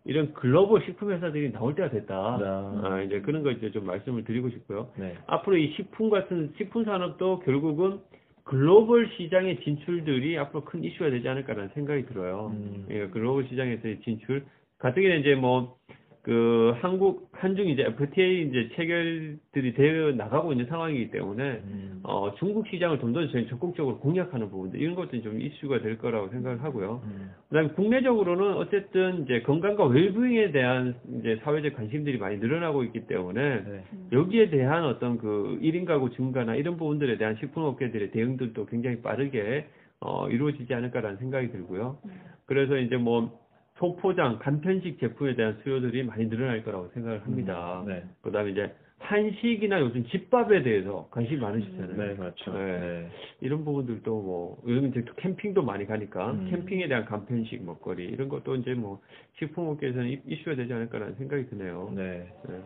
이런 0.05 0.33
글로벌 0.35 0.83
식품 0.85 1.13
회사들이 1.13 1.53
나올 1.53 1.75
때가 1.75 1.91
됐다. 1.91 2.15
아. 2.15 2.81
아, 2.85 3.03
이제 3.03 3.21
그런 3.21 3.43
거 3.43 3.51
이제 3.51 3.71
좀 3.71 3.87
말씀을 3.87 4.25
드리고 4.25 4.51
싶고요. 4.51 4.91
네. 4.97 5.15
앞으로 5.27 5.57
이 5.57 5.73
식품 5.77 6.11
같은 6.11 6.53
식품 6.59 6.85
산업도 6.85 7.41
결국은 7.41 8.01
글로벌 8.45 9.09
시장의 9.17 9.61
진출들이 9.61 10.37
앞으로 10.39 10.65
큰 10.65 10.85
이슈가 10.85 11.11
되지 11.11 11.29
않을까라는 11.29 11.71
생각이 11.75 12.07
들어요. 12.07 12.53
음. 12.53 12.87
예, 12.91 13.07
글로벌 13.09 13.47
시장에서의 13.49 14.01
진출. 14.01 14.45
같은 14.79 15.03
경우는 15.03 15.21
이제 15.21 15.35
뭐, 15.35 15.77
그, 16.23 16.75
한국, 16.81 17.31
한중 17.33 17.69
이제 17.69 17.83
FTA 17.83 18.43
이제 18.43 18.69
체결들이 18.77 19.73
되어 19.73 20.13
나가고 20.13 20.53
있는 20.53 20.67
상황이기 20.67 21.11
때문에, 21.11 21.63
음. 21.65 22.01
어, 22.03 22.35
중국 22.39 22.67
시장을 22.69 22.99
좀더 23.01 23.27
적극적으로 23.49 23.99
공략하는 24.01 24.51
부분들, 24.51 24.79
이런 24.79 24.95
것들이 24.95 25.23
좀 25.23 25.41
이슈가 25.41 25.81
될 25.81 25.97
거라고 25.97 26.29
생각을 26.29 26.63
하고요. 26.63 27.01
음. 27.05 27.31
그 27.49 27.55
다음에 27.55 27.69
국내적으로는 27.71 28.55
어쨌든 28.57 29.25
이제 29.25 29.41
건강과 29.41 29.87
웰빙에 29.87 30.53
대한 30.53 30.95
이제 31.21 31.41
사회적 31.43 31.75
관심들이 31.75 32.19
많이 32.19 32.37
늘어나고 32.37 32.85
있기 32.85 33.07
때문에, 33.07 33.65
네. 33.65 33.85
여기에 34.13 34.51
대한 34.51 34.85
어떤 34.85 35.17
그 35.17 35.59
1인 35.63 35.87
가구 35.87 36.11
증가나 36.11 36.55
이런 36.55 36.77
부분들에 36.77 37.17
대한 37.17 37.37
식품업계들의 37.37 38.11
대응들도 38.11 38.67
굉장히 38.67 39.01
빠르게 39.01 39.67
어, 40.01 40.29
이루어지지 40.29 40.73
않을까라는 40.75 41.19
생각이 41.19 41.51
들고요. 41.51 41.99
그래서 42.47 42.77
이제 42.79 42.97
뭐 42.97 43.39
소포장, 43.81 44.39
간편식 44.41 45.01
제품에 45.01 45.35
대한 45.35 45.59
수요들이 45.63 46.03
많이 46.05 46.29
늘어날 46.29 46.63
거라고 46.63 46.89
생각을 46.93 47.25
합니다. 47.25 47.81
음, 47.81 47.89
네. 47.89 48.05
그 48.21 48.31
다음에 48.31 48.51
이제 48.51 48.75
한식이나 48.99 49.81
요즘 49.81 50.05
집밥에 50.05 50.63
대해서 50.63 51.09
관심이 51.11 51.41
많으시잖아요. 51.41 51.97
네, 51.97 52.15
그렇죠. 52.15 52.53
네. 52.53 52.79
네. 52.79 53.09
이런 53.41 53.65
부분들도 53.65 54.11
뭐 54.21 54.63
요즘 54.67 54.89
이제 54.89 55.03
또 55.07 55.15
캠핑도 55.15 55.63
많이 55.63 55.87
가니까 55.87 56.33
음. 56.33 56.47
캠핑에 56.51 56.89
대한 56.89 57.07
간편식 57.07 57.65
먹거리 57.65 58.05
이런 58.05 58.29
것도 58.29 58.57
이제 58.57 58.75
뭐 58.75 59.01
식품업계에서는 59.39 60.09
이- 60.11 60.21
이슈가 60.27 60.57
되지 60.57 60.71
않을까라는 60.75 61.15
생각이 61.15 61.47
드네요. 61.47 61.91
네. 61.97 62.29
네. 62.47 62.61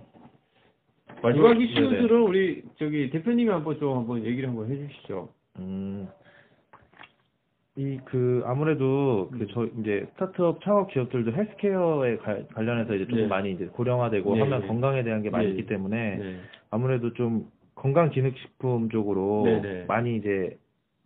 마지막 1.22 1.52
네네. 1.54 1.64
이슈들은 1.64 2.22
우리 2.22 2.64
저기 2.76 3.08
대표님이 3.10 3.50
한번 3.50 3.78
좀 3.78 3.96
한번 3.96 4.24
얘기를 4.24 4.48
한번 4.48 4.68
해주시죠. 4.68 5.28
음. 5.60 6.08
이 7.76 7.98
그 8.04 8.42
아무래도 8.46 9.28
음. 9.32 9.38
그저 9.38 9.66
이제 9.80 10.06
스타트업 10.12 10.60
창업 10.62 10.88
기업들도 10.90 11.32
헬스케어에 11.32 12.18
가- 12.18 12.46
관련해서 12.54 12.94
이제 12.94 13.06
좀 13.08 13.18
네. 13.18 13.26
많이 13.26 13.50
이제 13.50 13.66
고령화되고 13.66 14.34
네, 14.34 14.40
하면 14.40 14.60
네. 14.60 14.66
건강에 14.68 15.02
대한 15.02 15.22
게 15.22 15.30
많이 15.30 15.46
네. 15.46 15.50
있기 15.52 15.66
때문에 15.66 16.16
네. 16.16 16.36
아무래도 16.70 17.12
좀 17.14 17.50
건강 17.74 18.10
기능식품 18.10 18.90
쪽으로 18.90 19.42
네, 19.44 19.60
네. 19.60 19.84
많이 19.88 20.16
이제 20.16 20.56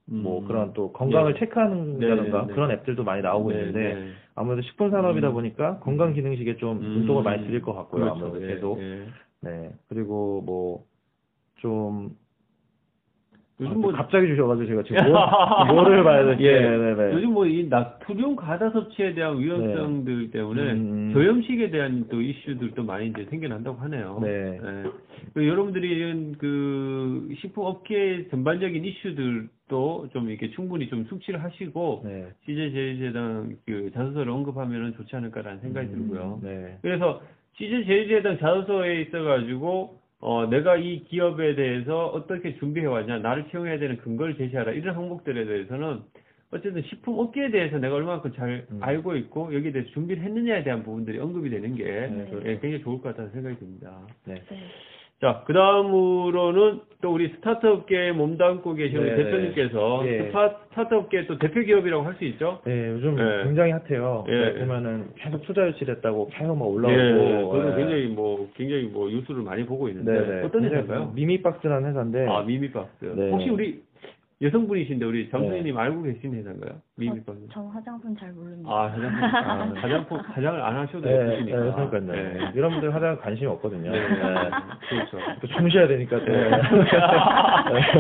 뭐 0.05 0.41
음. 0.41 0.47
그런 0.47 0.73
또 0.75 0.93
건강을 0.93 1.35
네. 1.35 1.41
체크하는다던가 1.41 2.41
네, 2.43 2.47
네, 2.49 2.55
그런 2.55 2.69
네. 2.69 2.75
앱들도 2.75 3.03
많이 3.03 3.23
나오고 3.23 3.51
네, 3.51 3.59
있는데 3.61 3.95
네. 3.95 4.11
아무래도 4.35 4.61
식품 4.63 4.91
산업이다 4.91 5.29
음. 5.29 5.33
보니까 5.35 5.79
건강 5.79 6.13
기능식에 6.13 6.57
좀 6.59 6.79
음. 6.79 6.83
눈독을 6.83 7.23
많이 7.23 7.47
들일 7.47 7.63
것 7.63 7.73
같고요. 7.73 8.05
그렇죠. 8.05 8.27
아무래도 8.27 8.45
예, 8.45 8.55
계속. 8.55 8.79
예. 8.81 9.07
네. 9.41 9.71
그리고 9.89 10.43
뭐 10.43 10.85
좀 11.61 12.11
요즘 13.61 13.81
뭐 13.81 13.91
갑자기 13.93 14.29
주셔가지고 14.29 14.67
제가 14.67 14.83
지금 14.85 15.13
뭐, 15.13 15.65
뭐를 15.75 16.05
봐야 16.05 16.25
될지. 16.25 16.45
예. 16.45 16.61
네네네. 16.61 17.13
요즘 17.15 17.33
뭐 17.33 17.49
이 17.49 17.67
나트륨 17.69 18.37
과다 18.37 18.71
섭취에 18.71 19.15
대한 19.15 19.39
위험성들 19.39 20.31
때문에 20.31 20.63
네. 20.65 20.73
음. 20.73 21.11
저염식에 21.15 21.71
대한 21.71 22.07
또 22.09 22.21
이슈들도 22.21 22.83
많이 22.85 23.09
이제 23.09 23.27
생겨난다고 23.31 23.79
하네요. 23.79 24.21
네. 24.23 24.61
예. 24.63 24.85
그 25.35 25.47
여러분들이 25.47 25.89
이런 25.89 26.33
그 26.39 27.29
식품 27.41 27.65
업계 27.65 28.29
전반적인 28.31 28.85
이슈들도 28.85 30.09
좀 30.13 30.29
이렇게 30.29 30.51
충분히 30.51 30.89
좀 30.89 31.05
숙지를 31.09 31.43
하시고 31.43 32.03
네. 32.05 32.29
제일제당 32.47 33.57
그 33.67 33.91
자소서를 33.95 34.31
언급하면 34.31 34.95
좋지 34.95 35.17
않을까라는 35.17 35.61
생각이 35.61 35.89
음, 35.89 36.09
들고요. 36.09 36.41
네. 36.43 36.79
그래서 36.83 37.21
제일제당 37.57 38.39
자소서에 38.39 39.03
있어가지고 39.03 39.99
어 40.21 40.47
내가 40.47 40.77
이 40.77 41.05
기업에 41.05 41.55
대해서 41.55 42.07
어떻게 42.07 42.57
준비해 42.59 42.87
왔냐, 42.87 43.19
나를 43.19 43.49
채용해야 43.51 43.79
되는 43.79 43.99
근거를 43.99 44.37
제시하라 44.37 44.73
이런 44.73 44.97
항목들에 44.97 45.45
대해서는 45.45 46.03
어쨌든 46.51 46.83
식품 46.83 47.19
업계에 47.19 47.51
대해서 47.51 47.79
내가 47.79 47.95
얼마만큼 47.95 48.33
잘 48.35 48.67
음. 48.71 48.79
알고 48.81 49.17
있고 49.17 49.55
여기에 49.55 49.73
대해서 49.73 49.91
준비를 49.91 50.23
했느냐에 50.23 50.65
대한 50.65 50.83
부분들이 50.83 51.19
언급이 51.19 51.51
되는 51.51 51.75
게 51.75 51.85
네, 51.85 52.27
그렇죠. 52.31 52.49
예, 52.49 52.59
굉장히 52.59 52.83
좋을 52.83 53.01
것 53.01 53.11
같다는 53.11 53.31
생각이 53.33 53.59
듭니다. 53.59 54.01
네. 54.25 54.43
네. 54.49 54.59
자, 55.21 55.43
그 55.47 55.53
다음으로는 55.53 56.81
또 57.01 57.13
우리 57.13 57.29
스타트업계에 57.29 58.13
몸담고 58.13 58.75
계신 58.75 58.99
우리 58.99 59.11
네. 59.11 59.17
대표님께서 59.17 60.03
예. 60.07 60.27
스타, 60.27 60.57
스타트업계 60.71 61.27
또 61.27 61.39
대표 61.39 61.61
기업이라고 61.61 62.05
할 62.05 62.15
수 62.19 62.25
있죠? 62.25 62.61
네, 62.65 62.91
요즘 62.91 63.17
예. 63.19 63.45
굉장히 63.45 63.73
핫해요. 63.73 64.25
예. 64.29 64.33
네, 64.33 64.55
보면은 64.61 65.09
계속 65.17 65.43
투자 65.43 65.67
유치됐다고 65.69 66.29
계속 66.29 66.57
막 66.57 66.67
올라오고. 66.67 66.97
예, 66.97 67.73
예. 67.73 67.77
굉장히 67.77 68.07
뭐, 68.07 68.49
굉장히 68.55 68.83
뭐, 68.85 69.09
뉴스를 69.09 69.43
많이 69.43 69.65
보고 69.65 69.89
있는데, 69.89 70.13
네네. 70.13 70.43
어떤 70.45 70.63
굉장히 70.63 70.83
회사인가요? 70.83 71.13
미미박스라는 71.15 71.89
회사인데. 71.89 72.27
아, 72.29 72.43
미미박스. 72.43 73.05
네. 73.05 73.31
혹시 73.31 73.51
우리 73.51 73.81
여성분이신데, 74.41 75.05
우리 75.05 75.25
네. 75.25 75.31
정수희님 75.31 75.77
알고 75.77 76.03
계신 76.03 76.33
회사인가요? 76.33 76.79
미미가. 76.97 77.33
전 77.51 77.67
화장품 77.67 78.17
잘 78.17 78.31
모릅니다. 78.33 78.71
아, 78.71 78.87
화장품. 78.87 79.25
아, 79.25 79.73
화장품, 79.75 80.19
화장을 80.19 80.63
안 80.63 80.77
하셔도 80.77 81.01
네, 81.09 81.19
네, 81.19 81.33
예쁘시니까. 81.33 81.91
그러니까요. 81.91 82.03
네. 82.13 82.53
이런 82.55 82.71
분들 82.71 82.95
화장 82.95 83.19
관심이 83.19 83.51
없거든요. 83.51 83.91
네. 83.91 83.99
네. 83.99 84.51
그렇죠. 84.91 85.19
또 85.41 85.47
주무셔야 85.49 85.89
되니까 85.89 86.21
또. 86.21 86.25
네. 86.27 86.51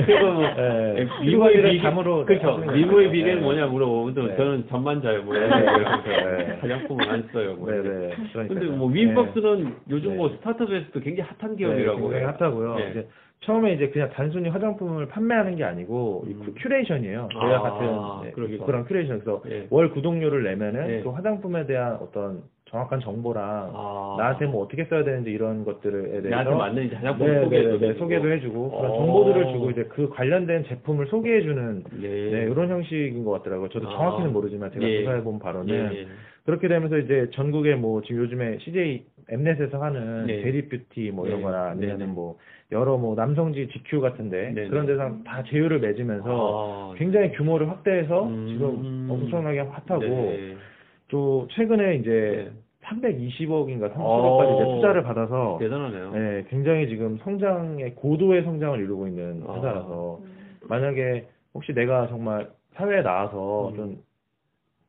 그리고 0.06 0.32
뭐, 0.32 0.42
네. 0.54 1.08
미모의 1.22 1.56
비결, 1.56 1.82
잠으로 1.82 2.24
그렇죠. 2.24 2.58
미모의 2.58 3.10
네. 3.10 3.34
뭐냐 3.34 3.66
물어보면 3.66 4.14
또 4.14 4.28
네. 4.28 4.36
저는 4.36 4.68
전만자예요. 4.68 5.22
뭐 5.24 5.34
네. 5.34 5.48
네. 5.48 6.58
화장품을 6.60 7.10
안 7.10 7.28
써요. 7.32 7.56
뭐. 7.56 7.68
네네. 7.68 8.14
근데 8.46 8.66
뭐 8.66 8.88
윈박스는 8.88 9.74
요즘 9.90 10.10
네. 10.10 10.16
뭐 10.16 10.28
스타트업에서도 10.28 11.00
굉장히 11.00 11.28
핫한 11.36 11.56
네, 11.56 11.64
기업이라고 11.64 12.10
굉장히. 12.10 12.24
핫하고요. 12.38 12.74
네. 12.76 12.90
이제 12.90 13.08
처음에 13.40 13.74
이제 13.74 13.88
그냥 13.88 14.10
단순히 14.10 14.48
화장품을 14.48 15.06
판매하는 15.08 15.56
게 15.56 15.64
아니고 15.64 16.24
이 16.26 16.32
음. 16.32 16.54
큐레이션이에요. 16.56 17.28
아, 17.34 17.40
저희와 17.40 17.60
같은 17.62 17.86
네. 18.24 18.58
그런 18.58 18.84
큐레이션. 18.84 19.20
그래서 19.20 19.42
예. 19.48 19.66
월 19.70 19.90
구독료를 19.90 20.42
내면은 20.42 20.86
네. 20.86 21.00
그 21.02 21.10
화장품에 21.10 21.66
대한 21.66 21.94
어떤 21.94 22.42
정확한 22.70 23.00
정보랑 23.00 23.72
아. 23.74 24.16
나한테 24.18 24.46
뭐 24.46 24.64
어떻게 24.64 24.84
써야 24.84 25.04
되는지 25.04 25.30
이런 25.30 25.64
것들에 25.64 26.20
대해서 26.20 26.28
나한테 26.28 26.54
맞는 26.54 26.86
이제 26.86 26.96
화장품 26.96 27.26
네, 27.26 27.44
소개도 27.44 27.70
네, 27.70 27.78
네, 27.78 27.88
해주고. 27.88 27.98
소개도 28.04 28.30
해주고 28.32 28.70
그런 28.70 28.90
어. 28.90 28.96
정보들을 28.96 29.52
주고 29.52 29.70
이제 29.70 29.84
그 29.84 30.08
관련된 30.10 30.64
제품을 30.64 31.06
소개해주는 31.06 31.84
예. 32.02 32.08
네, 32.08 32.42
이런 32.50 32.68
형식인 32.68 33.24
것 33.24 33.30
같더라고요. 33.30 33.68
저도 33.70 33.88
아. 33.88 33.92
정확히는 33.92 34.32
모르지만 34.32 34.72
제가 34.72 34.86
예. 34.86 35.04
조사해본 35.04 35.38
바로는 35.38 35.74
예, 35.74 36.00
예. 36.00 36.06
그렇게 36.44 36.66
되면서 36.68 36.98
이제 36.98 37.28
전국에 37.32 37.74
뭐 37.74 38.02
지금 38.02 38.22
요즘에 38.22 38.58
CJ 38.60 39.04
엠넷에서 39.30 39.82
하는 39.82 40.26
네. 40.26 40.42
제리뷰티 40.42 41.10
뭐 41.12 41.26
이런 41.26 41.38
네. 41.38 41.44
거나 41.44 41.74
네, 41.74 41.86
네. 41.86 41.92
아니면은 41.92 42.14
뭐 42.14 42.38
여러 42.70 42.98
뭐 42.98 43.14
남성지 43.14 43.68
GQ 43.68 44.00
같은데 44.00 44.52
네, 44.54 44.68
그런 44.68 44.86
네. 44.86 44.92
데서 44.92 45.10
다 45.24 45.42
제휴를 45.44 45.80
맺으면서 45.80 46.92
아, 46.92 46.94
굉장히 46.98 47.32
규모를 47.32 47.70
확대해서 47.70 48.26
음. 48.26 48.46
지금 48.48 49.08
엄청나게 49.10 49.60
핫하고 49.60 50.00
네. 50.00 50.56
또 51.08 51.48
최근에 51.52 51.96
이제 51.96 52.52
네. 52.52 52.68
320억인가 52.88 53.92
30억까지 53.94 54.50
오. 54.50 54.54
이제 54.54 54.64
투자를 54.74 55.02
받아서 55.02 55.58
대단하네요. 55.60 56.12
네, 56.12 56.44
굉장히 56.48 56.88
지금 56.88 57.18
성장의 57.18 57.94
고도의 57.94 58.44
성장을 58.44 58.78
이루고 58.80 59.08
있는 59.08 59.44
아. 59.46 59.54
회사라서 59.54 60.18
음. 60.22 60.58
만약에 60.68 61.26
혹시 61.54 61.72
내가 61.72 62.06
정말 62.08 62.50
사회에 62.74 63.02
나와서 63.02 63.70
음. 63.70 63.76
좀, 63.76 63.96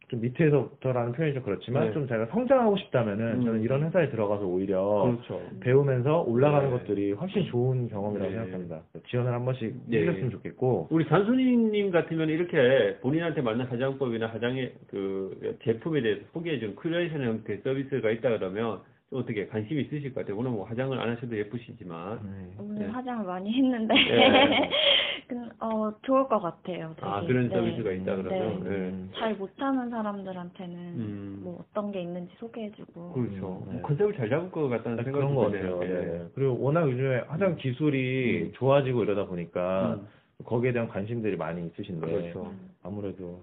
좀 0.09 0.21
밑에서부터라는 0.21 1.11
표현이 1.13 1.35
좀 1.35 1.43
그렇지만 1.43 1.85
네. 1.85 1.93
좀 1.93 2.07
제가 2.07 2.25
성장하고 2.27 2.77
싶다면은 2.77 3.39
음. 3.39 3.45
저는 3.45 3.61
이런 3.61 3.83
회사에 3.83 4.09
들어가서 4.09 4.43
오히려 4.45 5.03
그렇죠. 5.03 5.41
배우면서 5.59 6.23
올라가는 6.23 6.69
네. 6.69 6.77
것들이 6.77 7.11
훨씬 7.13 7.45
좋은 7.45 7.87
경험이라고 7.89 8.29
네. 8.29 8.37
생각합니다. 8.37 8.81
지원을 9.07 9.31
한 9.31 9.45
번씩 9.45 9.73
네. 9.87 9.99
해주셨으면 9.99 10.31
좋겠고 10.31 10.87
우리 10.89 11.07
단순이님 11.07 11.91
같으면 11.91 12.29
이렇게 12.29 12.97
본인한테 13.01 13.41
맞는 13.41 13.65
화장법이나 13.65 14.27
화장의 14.27 14.73
그 14.87 15.57
제품에 15.63 16.01
대해서 16.01 16.21
소개해준 16.33 16.75
큐레이션 16.75 17.23
형태의 17.23 17.59
서비스가 17.63 18.09
있다 18.09 18.29
그러면 18.29 18.79
좀 18.79 18.98
어떻게 19.11 19.47
관심이 19.47 19.81
있으실 19.83 20.13
것 20.13 20.21
같아요. 20.21 20.35
물론 20.35 20.53
뭐 20.53 20.65
화장을 20.65 20.97
안 20.99 21.09
하셔도 21.09 21.35
예쁘시지만. 21.35 22.19
음. 22.19 22.51
오늘 22.59 22.79
네. 22.79 22.85
화장을 22.87 23.25
많이 23.25 23.51
했는데 23.51 23.93
네. 23.95 24.69
근- 25.27 25.49
어 25.59 25.91
좋을 26.03 26.27
것 26.27 26.39
같아요. 26.39 26.93
되게. 26.95 27.07
아, 27.07 27.21
그런 27.21 27.49
네. 27.49 27.55
서비스가 27.55 27.91
있다 27.91 28.15
그러면. 28.17 28.63
네. 28.63 28.69
네. 28.69 29.05
잘 29.17 29.33
못하는 29.35 29.89
사람들한테는 29.89 30.75
음. 30.75 31.39
뭐 31.43 31.59
어떤 31.71 31.91
게 31.91 32.01
있는지 32.01 32.31
소개해주고 32.37 33.13
그렇죠. 33.13 33.63
음, 33.67 33.75
네. 33.77 33.81
컨셉을 33.81 34.13
잘 34.15 34.29
잡을 34.29 34.51
것 34.51 34.67
같다는 34.69 35.03
생각이 35.03 35.11
그런 35.13 35.33
것 35.35 35.49
드네요. 35.51 35.79
같아요. 35.79 35.91
예. 35.91 36.05
네. 36.05 36.25
그리고 36.35 36.59
워낙 36.59 36.87
요즘에 36.89 37.23
화장 37.27 37.55
기술이 37.55 38.43
음. 38.43 38.51
좋아지고 38.53 39.03
이러다 39.03 39.25
보니까 39.25 39.95
음. 39.95 40.07
거기에 40.45 40.71
대한 40.71 40.87
관심들이 40.87 41.35
많이 41.35 41.65
있으신데 41.67 42.05
그렇죠. 42.07 42.53
아무래도 42.83 42.98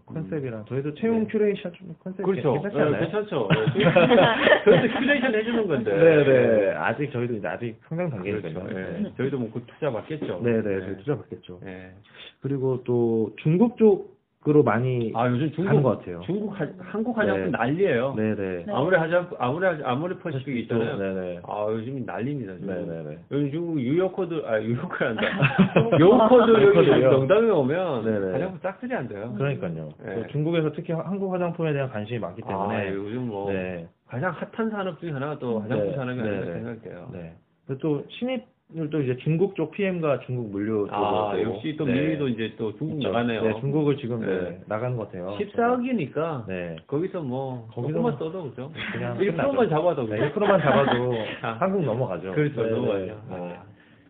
컨셉이랑 0.07 0.65
저희도 0.67 0.95
채용 0.95 1.21
네. 1.21 1.27
큐레이션 1.31 1.73
좀 1.75 1.95
컨셉이 2.03 2.25
그렇죠. 2.25 2.53
괜찮지 2.55 2.77
네, 2.77 2.83
않나요? 2.83 3.01
괜찮죠. 3.03 3.49
저희도 4.65 4.99
큐레이션 4.99 5.35
해주는 5.35 5.67
건데. 5.69 5.97
네네 5.97 6.75
아직 6.75 7.11
저희도 7.13 7.35
이제 7.35 7.49
아직 7.49 7.77
성장 7.89 8.11
단계니까요. 8.11 8.55
그렇죠. 8.55 8.79
예. 8.79 9.03
네. 9.03 9.13
저희도 9.17 9.39
뭐그 9.39 9.63
투자 9.67 9.91
받겠죠. 9.91 10.41
네네 10.43 10.75
예. 10.77 10.81
저희 10.81 10.97
투자 10.99 11.17
받겠죠. 11.17 11.61
예. 11.67 11.93
그리고 12.41 12.83
또 12.85 13.33
중국 13.43 13.77
쪽 13.79 14.16
으로 14.49 14.63
많이 14.63 15.13
아 15.17 15.27
요즘 15.29 15.51
가는 15.51 15.53
중국 15.55 15.83
것 15.83 15.99
같아요. 15.99 16.21
중국 16.25 16.61
화, 16.61 16.65
한국 16.79 17.19
화장품 17.19 17.47
네. 17.47 17.51
난리예요. 17.51 18.15
네네. 18.15 18.35
네. 18.35 18.73
아무리 18.73 18.97
화장품 18.97 19.37
아모레 19.41 19.67
하- 19.67 19.79
아모레 19.91 20.17
퍼시픽이 20.19 20.61
있잖아요. 20.61 20.97
네네. 20.97 21.41
아 21.43 21.67
요즘 21.71 22.05
난리입니다. 22.07 22.55
지금. 22.59 22.69
네네네. 22.69 23.19
요즘 23.33 23.51
중국 23.51 23.81
유커들 23.81 24.45
아 24.47 24.63
유커들한다. 24.63 25.23
유커들 25.99 26.51
여기 26.53 26.65
유커들요? 26.65 27.11
명동에 27.11 27.51
오면 27.51 28.05
네네. 28.05 28.33
화장품 28.35 28.59
싹쓸이 28.63 28.95
한대요. 28.95 29.35
그러니까요. 29.37 29.89
네. 30.05 30.15
또 30.15 30.27
중국에서 30.29 30.71
특히 30.73 30.93
한국 30.93 31.33
화장품에 31.33 31.73
대한 31.73 31.91
관심이 31.91 32.21
많기 32.21 32.41
때문에 32.43 32.77
아 32.77 32.89
요즘 32.95 33.27
뭐 33.27 33.51
네. 33.53 33.89
가장 34.07 34.31
핫한 34.33 34.71
산업 34.71 35.01
중에 35.01 35.11
하나가 35.11 35.37
또 35.41 35.59
화장품 35.61 35.89
네. 35.91 35.97
산업이 35.97 36.21
아닌가 36.21 36.47
네. 36.47 36.53
생각돼요. 36.53 37.09
네. 37.13 37.33
그리고 37.67 37.81
또 37.81 38.05
신입 38.11 38.45
들도 38.75 39.01
이제 39.03 39.17
중국 39.19 39.55
쪽 39.55 39.71
PM과 39.71 40.21
중국 40.27 40.51
물류 40.51 40.89
아 40.91 41.31
쪽으로 41.37 41.55
역시 41.55 41.77
또 41.79 41.85
네. 41.85 41.93
미미도 41.93 42.29
이제 42.29 42.53
또 42.59 42.77
중국 42.77 42.97
있죠. 42.97 43.09
나가네요. 43.09 43.43
네, 43.43 43.61
중국을 43.61 43.97
지금 43.97 44.21
네, 44.21 44.27
네. 44.27 44.61
나가는 44.67 44.97
것 44.97 45.07
같아요. 45.07 45.39
14억이니까 45.39 46.47
네. 46.49 46.77
거기서 46.89 47.23
뭐 47.23 47.69
거기서 47.73 47.93
조금만 47.93 48.03
뭐 48.03 48.13
써도 48.19 48.51
그죠? 48.51 48.73
그냥 48.93 49.17
1%만 49.19 49.37
끝나죠. 49.55 49.69
잡아도 49.71 50.09
네, 50.09 50.19
그죠? 50.19 50.41
1%만 50.41 50.61
잡아도 50.61 51.15
아. 51.43 51.53
한국 51.61 51.85
넘어가죠. 51.85 52.33
그렇죠, 52.33 52.63
네, 52.65 52.71
넘어가죠. 52.71 52.99
네, 53.07 53.07
네. 53.07 53.15
아. 53.31 53.63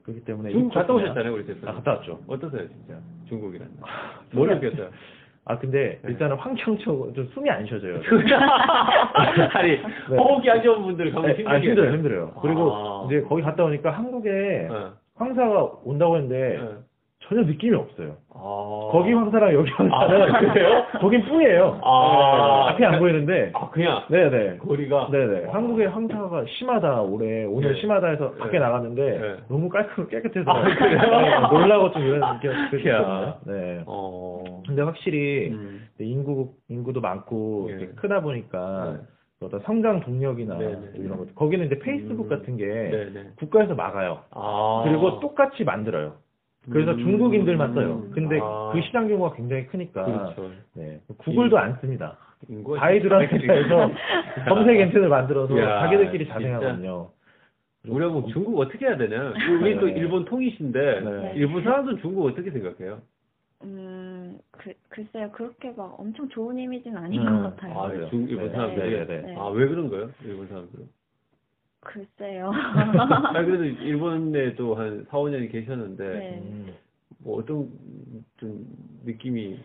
그렇기 0.05 0.25
때문에 0.25 0.51
중국 0.53 0.73
갔다 0.73 0.95
오셨잖아요, 0.95 1.35
우리 1.35 1.45
대표님. 1.45 1.69
아, 1.69 1.73
갔다 1.75 1.91
왔죠. 1.93 2.21
어떠세요, 2.27 2.67
진짜? 2.69 2.99
중국이란. 3.29 3.69
느꼈어요? 4.33 4.91
아 5.49 5.57
근데 5.57 6.01
네. 6.03 6.11
일단은 6.11 6.37
환경적으로 6.37 7.13
좀 7.13 7.25
숨이 7.33 7.49
안 7.49 7.65
쉬어져요. 7.67 8.01
아니, 9.55 9.77
호흡이 10.11 10.51
안 10.51 10.61
좋은 10.61 10.83
분들 10.83 11.13
가면 11.13 11.37
네, 11.37 11.45
아. 11.47 11.59
힘들어요, 11.61 11.93
힘들어요. 11.93 12.33
그리고 12.43 12.73
아. 12.75 13.07
이제 13.07 13.21
거기 13.23 13.43
갔다 13.43 13.63
오니까 13.65 13.93
한국에 13.93 14.29
네. 14.29 14.69
황사가 15.15 15.71
온다고 15.85 16.17
했는데 16.17 16.59
네. 16.61 16.69
전혀 17.29 17.43
느낌이 17.43 17.75
없어요. 17.75 18.17
아. 18.35 18.89
거기 18.93 19.13
황사랑 19.13 19.53
여기 19.55 19.71
황사는 19.73 20.35
아, 20.35 20.39
그래요? 20.39 20.87
거긴 21.01 21.25
뿡이에요. 21.25 21.81
아. 21.83 22.67
네, 22.67 22.73
앞이 22.73 22.85
안 22.85 22.99
보이는데. 23.01 23.51
아, 23.55 23.69
그냥 23.71 24.05
네네. 24.09 24.59
거리가. 24.59 25.09
네네. 25.11 25.47
한국의 25.47 25.89
황사가 25.89 26.45
심하다, 26.47 27.03
올해. 27.03 27.45
오늘 27.45 27.75
네. 27.75 27.81
심하다 27.81 28.07
해서 28.09 28.31
밖에 28.33 28.53
네. 28.53 28.59
나갔는데 28.61 29.19
네. 29.19 29.37
너무 29.49 29.69
깔끔, 29.69 30.07
깨끗해서. 30.09 30.49
아, 30.51 30.63
그래요? 30.63 30.99
네, 30.99 31.59
놀라고 31.59 31.91
좀 31.93 32.03
이런 32.03 32.35
느낌이 32.35 32.53
야. 32.89 32.99
들었거든요. 32.99 33.55
네. 33.57 33.83
어. 33.87 34.63
근데 34.67 34.83
확실히 34.83 35.51
음. 35.51 35.89
인구, 35.99 36.53
인구도 36.69 37.01
많고 37.01 37.71
예. 37.71 37.87
크다 37.97 38.21
보니까 38.21 38.99
네. 39.41 39.47
어떤 39.47 39.61
성장 39.61 40.01
동력이나 40.01 40.57
네, 40.57 40.69
네. 40.69 40.91
이런 40.95 41.19
것 41.19 41.35
거기는 41.35 41.67
이제 41.67 41.79
페이스북 41.79 42.25
음. 42.25 42.29
같은 42.29 42.57
게 42.57 42.65
네네. 42.67 43.31
국가에서 43.39 43.75
막아요. 43.75 44.21
아. 44.31 44.83
그리고 44.85 45.21
똑같이 45.21 45.65
만들어요. 45.65 46.15
그래서 46.71 46.93
음. 46.93 46.99
중국인들만 46.99 47.75
써요. 47.75 48.05
근데 48.13 48.39
아. 48.43 48.71
그 48.73 48.81
시장 48.83 49.07
규모가 49.09 49.37
굉장히 49.37 49.67
크니까 49.67 50.05
그렇죠. 50.05 50.51
네. 50.75 51.01
구글도 51.19 51.59
안 51.59 51.77
씁니다. 51.81 52.17
회사에서 52.49 53.91
검색 54.49 54.79
엔진을 54.81 55.09
만들어서 55.09 55.59
야, 55.59 55.81
자기들끼리. 55.81 56.29
자생하거든요. 56.29 57.11
우리가 57.89 58.11
뭐 58.11 58.27
중국 58.33 58.59
어떻게 58.59 58.87
해야 58.87 58.97
되냐? 58.97 59.33
우리 59.61 59.79
또 59.79 59.87
네. 59.87 59.93
일본 59.93 60.25
통이신데 60.25 61.01
네. 61.01 61.33
일본 61.37 61.63
사람들은 61.63 61.99
중국 62.01 62.27
어떻게 62.27 62.51
생각해요? 62.51 63.01
음, 63.63 64.39
그, 64.51 64.73
글쎄요. 64.89 65.31
그렇게 65.33 65.71
막 65.71 65.99
엄청 65.99 66.29
좋은 66.29 66.59
이미지는 66.59 66.99
아닌 66.99 67.27
음. 67.27 67.43
것 67.43 67.57
같아요. 67.57 67.81
아, 67.81 67.89
그래요. 67.89 68.09
중 68.11 68.29
일본 68.29 68.49
네. 68.49 68.53
사람들이. 68.53 68.91
네, 68.91 69.07
네, 69.07 69.23
네. 69.23 69.37
아, 69.39 69.47
왜 69.49 69.67
그런 69.69 69.89
거예요? 69.89 70.11
일본 70.25 70.49
사람들은? 70.49 70.85
글쎄요. 71.87 72.51
아, 73.33 73.45
그래도 73.45 73.65
일본에 73.83 74.55
또한 74.55 75.07
4, 75.09 75.17
5년이 75.19 75.51
계셨는데 75.51 76.05
네. 76.05 76.39
음. 76.43 76.75
뭐 77.19 77.39
어떤 77.39 77.69
좀 78.37 78.67
느낌이 79.05 79.59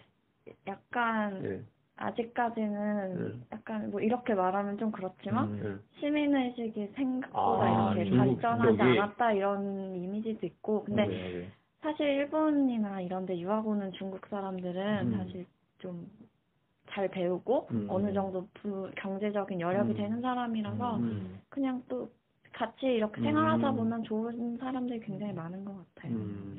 약간 0.67 1.43
예. 1.43 1.62
아직까지는 1.97 3.15
네. 3.15 3.39
약간 3.51 3.91
뭐 3.91 3.99
이렇게 4.01 4.34
말하면 4.34 4.77
좀 4.77 4.91
그렇지만 4.91 5.49
음. 5.49 5.81
예. 5.81 5.99
시민의식이 5.99 6.93
생각보다 6.95 7.63
아, 7.63 7.93
이렇게 7.93 8.10
중국 8.10 8.41
발전하지 8.41 8.77
쪽이? 8.77 8.99
않았다 8.99 9.34
이런 9.34 9.95
이미지도 9.95 10.45
있고 10.45 10.84
근데 10.84 11.07
네, 11.07 11.15
네. 11.39 11.51
사실 11.81 12.05
일본이나 12.07 13.01
이런 13.01 13.25
데 13.25 13.38
유학 13.39 13.67
오는 13.67 13.91
중국 13.93 14.25
사람들은 14.27 15.13
음. 15.13 15.17
사실 15.17 15.45
좀 15.79 16.07
잘 16.91 17.08
배우고 17.08 17.67
음. 17.71 17.86
어느 17.89 18.13
정도 18.13 18.47
부, 18.56 18.89
경제적인 18.95 19.60
여력이 19.60 19.91
음. 19.91 19.97
되는 19.97 20.21
사람이라서 20.21 20.97
음. 20.97 21.39
그냥 21.49 21.82
또 21.89 22.10
같이 22.54 22.86
이렇게 22.86 23.21
음. 23.21 23.23
생활하다 23.23 23.71
보면 23.71 24.04
좋은 24.04 24.58
사람들이 24.58 24.99
굉장히 24.99 25.34
많은 25.34 25.63
것 25.65 25.73
같아요. 25.95 26.13
음. 26.13 26.58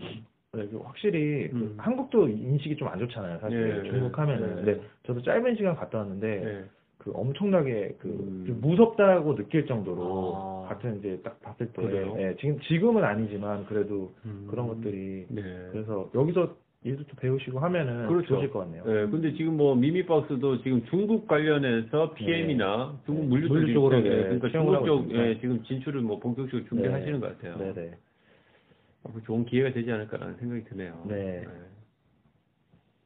네, 0.55 0.66
그 0.68 0.79
확실히 0.79 1.49
그 1.51 1.57
음. 1.57 1.75
한국도 1.79 2.29
인식이 2.29 2.77
좀 2.77 2.88
안 2.88 2.99
좋잖아요. 2.99 3.38
사실 3.38 3.83
네, 3.83 3.90
중국 3.90 4.09
네, 4.09 4.16
하면은. 4.16 4.49
네. 4.57 4.75
근데 4.75 4.81
저도 5.05 5.23
짧은 5.23 5.57
시간 5.57 5.75
갔다 5.77 5.99
왔는데 5.99 6.45
예. 6.45 6.64
그 6.99 7.11
엄청나게 7.14 7.97
그 7.99 8.09
음. 8.09 8.45
좀 8.47 8.61
무섭다고 8.61 9.35
느낄 9.35 9.66
정도로 9.66 10.35
아. 10.37 10.68
같은 10.68 10.99
이제 10.99 11.21
딱 11.25 11.40
봤을 11.40 11.73
때? 11.73 11.83
예, 12.18 12.37
지금 12.38 12.61
지금은 12.61 13.03
아니지만 13.03 13.64
그래도 13.66 14.12
음. 14.25 14.47
그런 14.49 14.68
것들이 14.68 15.27
네. 15.29 15.42
그래서 15.73 16.11
여기서 16.14 16.55
일도 16.85 17.05
또 17.05 17.16
배우시고 17.16 17.61
하면은 17.61 18.09
그렇죠. 18.09 18.29
좋으실 18.29 18.51
것 18.51 18.61
같네요. 18.61 18.83
예, 18.87 19.07
근데 19.07 19.33
지금 19.35 19.57
뭐 19.57 19.75
미미박스도 19.77 20.62
지금 20.62 20.85
중국 20.87 21.29
관련해서 21.29 22.12
PM이나 22.14 22.99
중국 23.07 23.23
네. 23.23 23.29
물류 23.29 23.49
물류 23.49 23.61
쪽이 23.66 23.75
쪽으로, 23.75 23.99
있어요. 23.99 24.11
네, 24.11 24.23
그러니까 24.25 24.49
중국 24.51 24.85
쪽. 24.85 25.11
예, 25.12 25.38
지금 25.40 25.62
진출을 25.62 26.01
뭐 26.01 26.18
본격적으로 26.18 26.66
준비하시는 26.68 27.21
것 27.21 27.38
같아요. 27.38 27.57
네 27.59 27.73
네. 27.73 27.97
앞으로 29.05 29.23
좋은 29.25 29.45
기회가 29.45 29.73
되지 29.73 29.90
않을까라는 29.92 30.37
생각이 30.37 30.64
드네요. 30.64 31.05
네. 31.09 31.45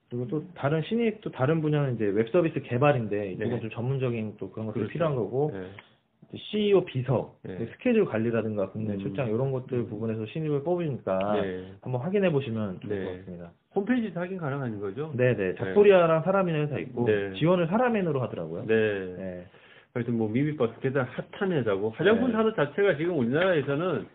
그리고 0.09 0.27
또 0.29 0.47
다른 0.55 0.83
신입 0.83 1.21
또 1.21 1.31
다른 1.31 1.61
분야는 1.61 1.97
이제 1.97 2.07
웹 2.07 2.29
서비스 2.31 2.61
개발인데 2.63 3.33
이쪽은 3.33 3.51
네. 3.57 3.61
좀 3.61 3.71
전문적인 3.71 4.37
또 4.39 4.51
그런 4.51 4.67
것들이 4.67 4.85
그렇죠. 4.85 4.93
필요한 4.93 5.17
거고 5.17 5.51
네. 5.53 5.69
CEO 6.37 6.85
비서, 6.85 7.35
네. 7.43 7.67
스케줄 7.73 8.05
관리라든가 8.05 8.71
국내 8.71 8.95
음. 8.95 8.99
출장 8.99 9.29
이런 9.29 9.53
것들 9.53 9.87
부분에서 9.87 10.27
신입을 10.27 10.63
뽑으니까 10.63 11.41
네. 11.41 11.73
한번 11.81 12.01
확인해 12.01 12.31
보시면 12.31 12.81
좋을 12.81 12.99
네. 12.99 13.05
것 13.05 13.19
같습니다. 13.19 13.51
홈페이지에서 13.75 14.21
확인 14.21 14.39
가능한 14.39 14.81
거죠? 14.81 15.13
네네. 15.17 15.57
작소리아랑 15.57 16.23
사람이는 16.23 16.63
회사 16.63 16.79
있고 16.79 17.05
네. 17.05 17.33
지원을 17.35 17.67
사람인으로 17.69 18.23
하더라고요. 18.23 18.67
네. 18.67 18.75
네. 19.17 19.47
하여튼 19.95 20.19
뭐 20.19 20.29
미미박스 20.29 20.79
게다가 20.81 21.11
핫한 21.33 21.53
회사고 21.53 21.91
화장품 21.91 22.27
네. 22.27 22.33
산업 22.33 22.55
자체가 22.55 22.97
지금 22.99 23.19
우리나라에서는 23.19 24.07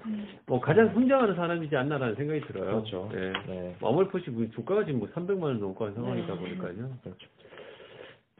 뭐 0.45 0.59
가장 0.59 0.93
성장하는 0.93 1.33
산업이지 1.33 1.75
않나라는 1.75 2.15
생각이 2.15 2.41
들어요. 2.41 2.65
그렇죠. 2.65 3.09
네. 3.11 3.33
네. 3.47 3.75
아몰포시 3.81 4.25
주가가 4.53 4.85
지금 4.85 4.99
뭐 4.99 5.09
300만 5.09 5.41
원 5.41 5.59
넘고 5.59 5.83
하는 5.83 5.95
상황이다 5.95 6.35
네. 6.35 6.39
보니까요. 6.39 6.73
그렇죠. 7.01 7.27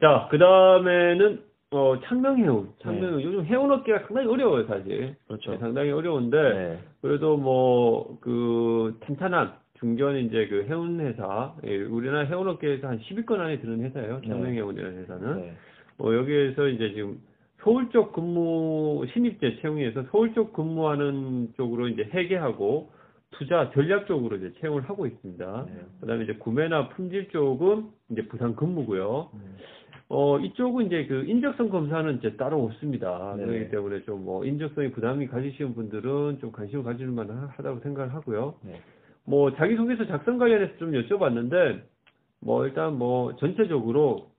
자, 0.00 0.28
그 0.30 0.38
다음에는 0.38 1.42
어 1.72 1.98
창명해운. 2.04 2.68
창명해운. 2.82 3.18
네. 3.18 3.24
요즘 3.24 3.44
해운 3.46 3.70
업계가 3.70 4.00
상당히 4.06 4.28
어려워요, 4.28 4.66
사실. 4.66 5.16
그렇죠. 5.26 5.52
네, 5.52 5.58
상당히 5.58 5.90
어려운데 5.90 6.36
네. 6.36 6.78
그래도 7.00 7.36
뭐 7.36 8.18
그 8.20 8.98
탄탄한 9.00 9.54
중견 9.78 10.16
이제 10.18 10.46
그 10.48 10.64
해운 10.68 11.00
회사, 11.00 11.54
예, 11.64 11.76
우리나라 11.76 12.20
해운 12.26 12.46
업계에서 12.48 12.86
한 12.88 13.00
10위권 13.00 13.40
안에 13.40 13.58
드는 13.60 13.82
회사예요. 13.84 14.20
네. 14.20 14.28
창명해운이라는 14.28 14.98
회사는. 14.98 15.36
네. 15.40 15.56
어, 15.98 16.14
여기에서 16.14 16.68
이제 16.68 16.92
지금 16.94 17.20
서울 17.62 17.90
쪽 17.90 18.12
근무, 18.12 19.04
신입제 19.12 19.60
채용에서 19.60 20.04
서울 20.10 20.34
쪽 20.34 20.52
근무하는 20.52 21.52
쪽으로 21.56 21.88
이제 21.88 22.02
회계하고 22.12 22.90
투자 23.32 23.70
전략 23.72 24.06
쪽으로 24.06 24.36
이제 24.36 24.52
채용을 24.60 24.82
하고 24.88 25.06
있습니다. 25.06 25.64
네. 25.66 25.72
그 26.00 26.06
다음에 26.06 26.24
이제 26.24 26.34
구매나 26.34 26.88
품질 26.90 27.28
쪽은 27.30 27.86
이제 28.10 28.26
부산 28.28 28.54
근무고요. 28.54 29.30
음. 30.12 30.14
어, 30.14 30.38
이쪽은 30.38 30.86
이제 30.86 31.06
그 31.06 31.24
인적성 31.26 31.70
검사는 31.70 32.18
이제 32.18 32.36
따로 32.36 32.62
없습니다. 32.64 33.34
네. 33.38 33.46
그렇기 33.46 33.70
때문에 33.70 34.02
좀 34.02 34.22
뭐 34.22 34.44
인적성이 34.44 34.90
부담이 34.92 35.26
가지시는 35.26 35.74
분들은 35.74 36.38
좀 36.40 36.52
관심을 36.52 36.84
가질 36.84 37.06
만하다고 37.08 37.80
생각을 37.80 38.14
하고요. 38.14 38.54
네. 38.62 38.80
뭐 39.24 39.54
자기소개서 39.54 40.06
작성 40.06 40.38
관련해서 40.38 40.76
좀 40.78 40.92
여쭤봤는데 40.92 41.82
뭐 42.40 42.66
일단 42.66 42.98
뭐 42.98 43.34
전체적으로 43.36 44.32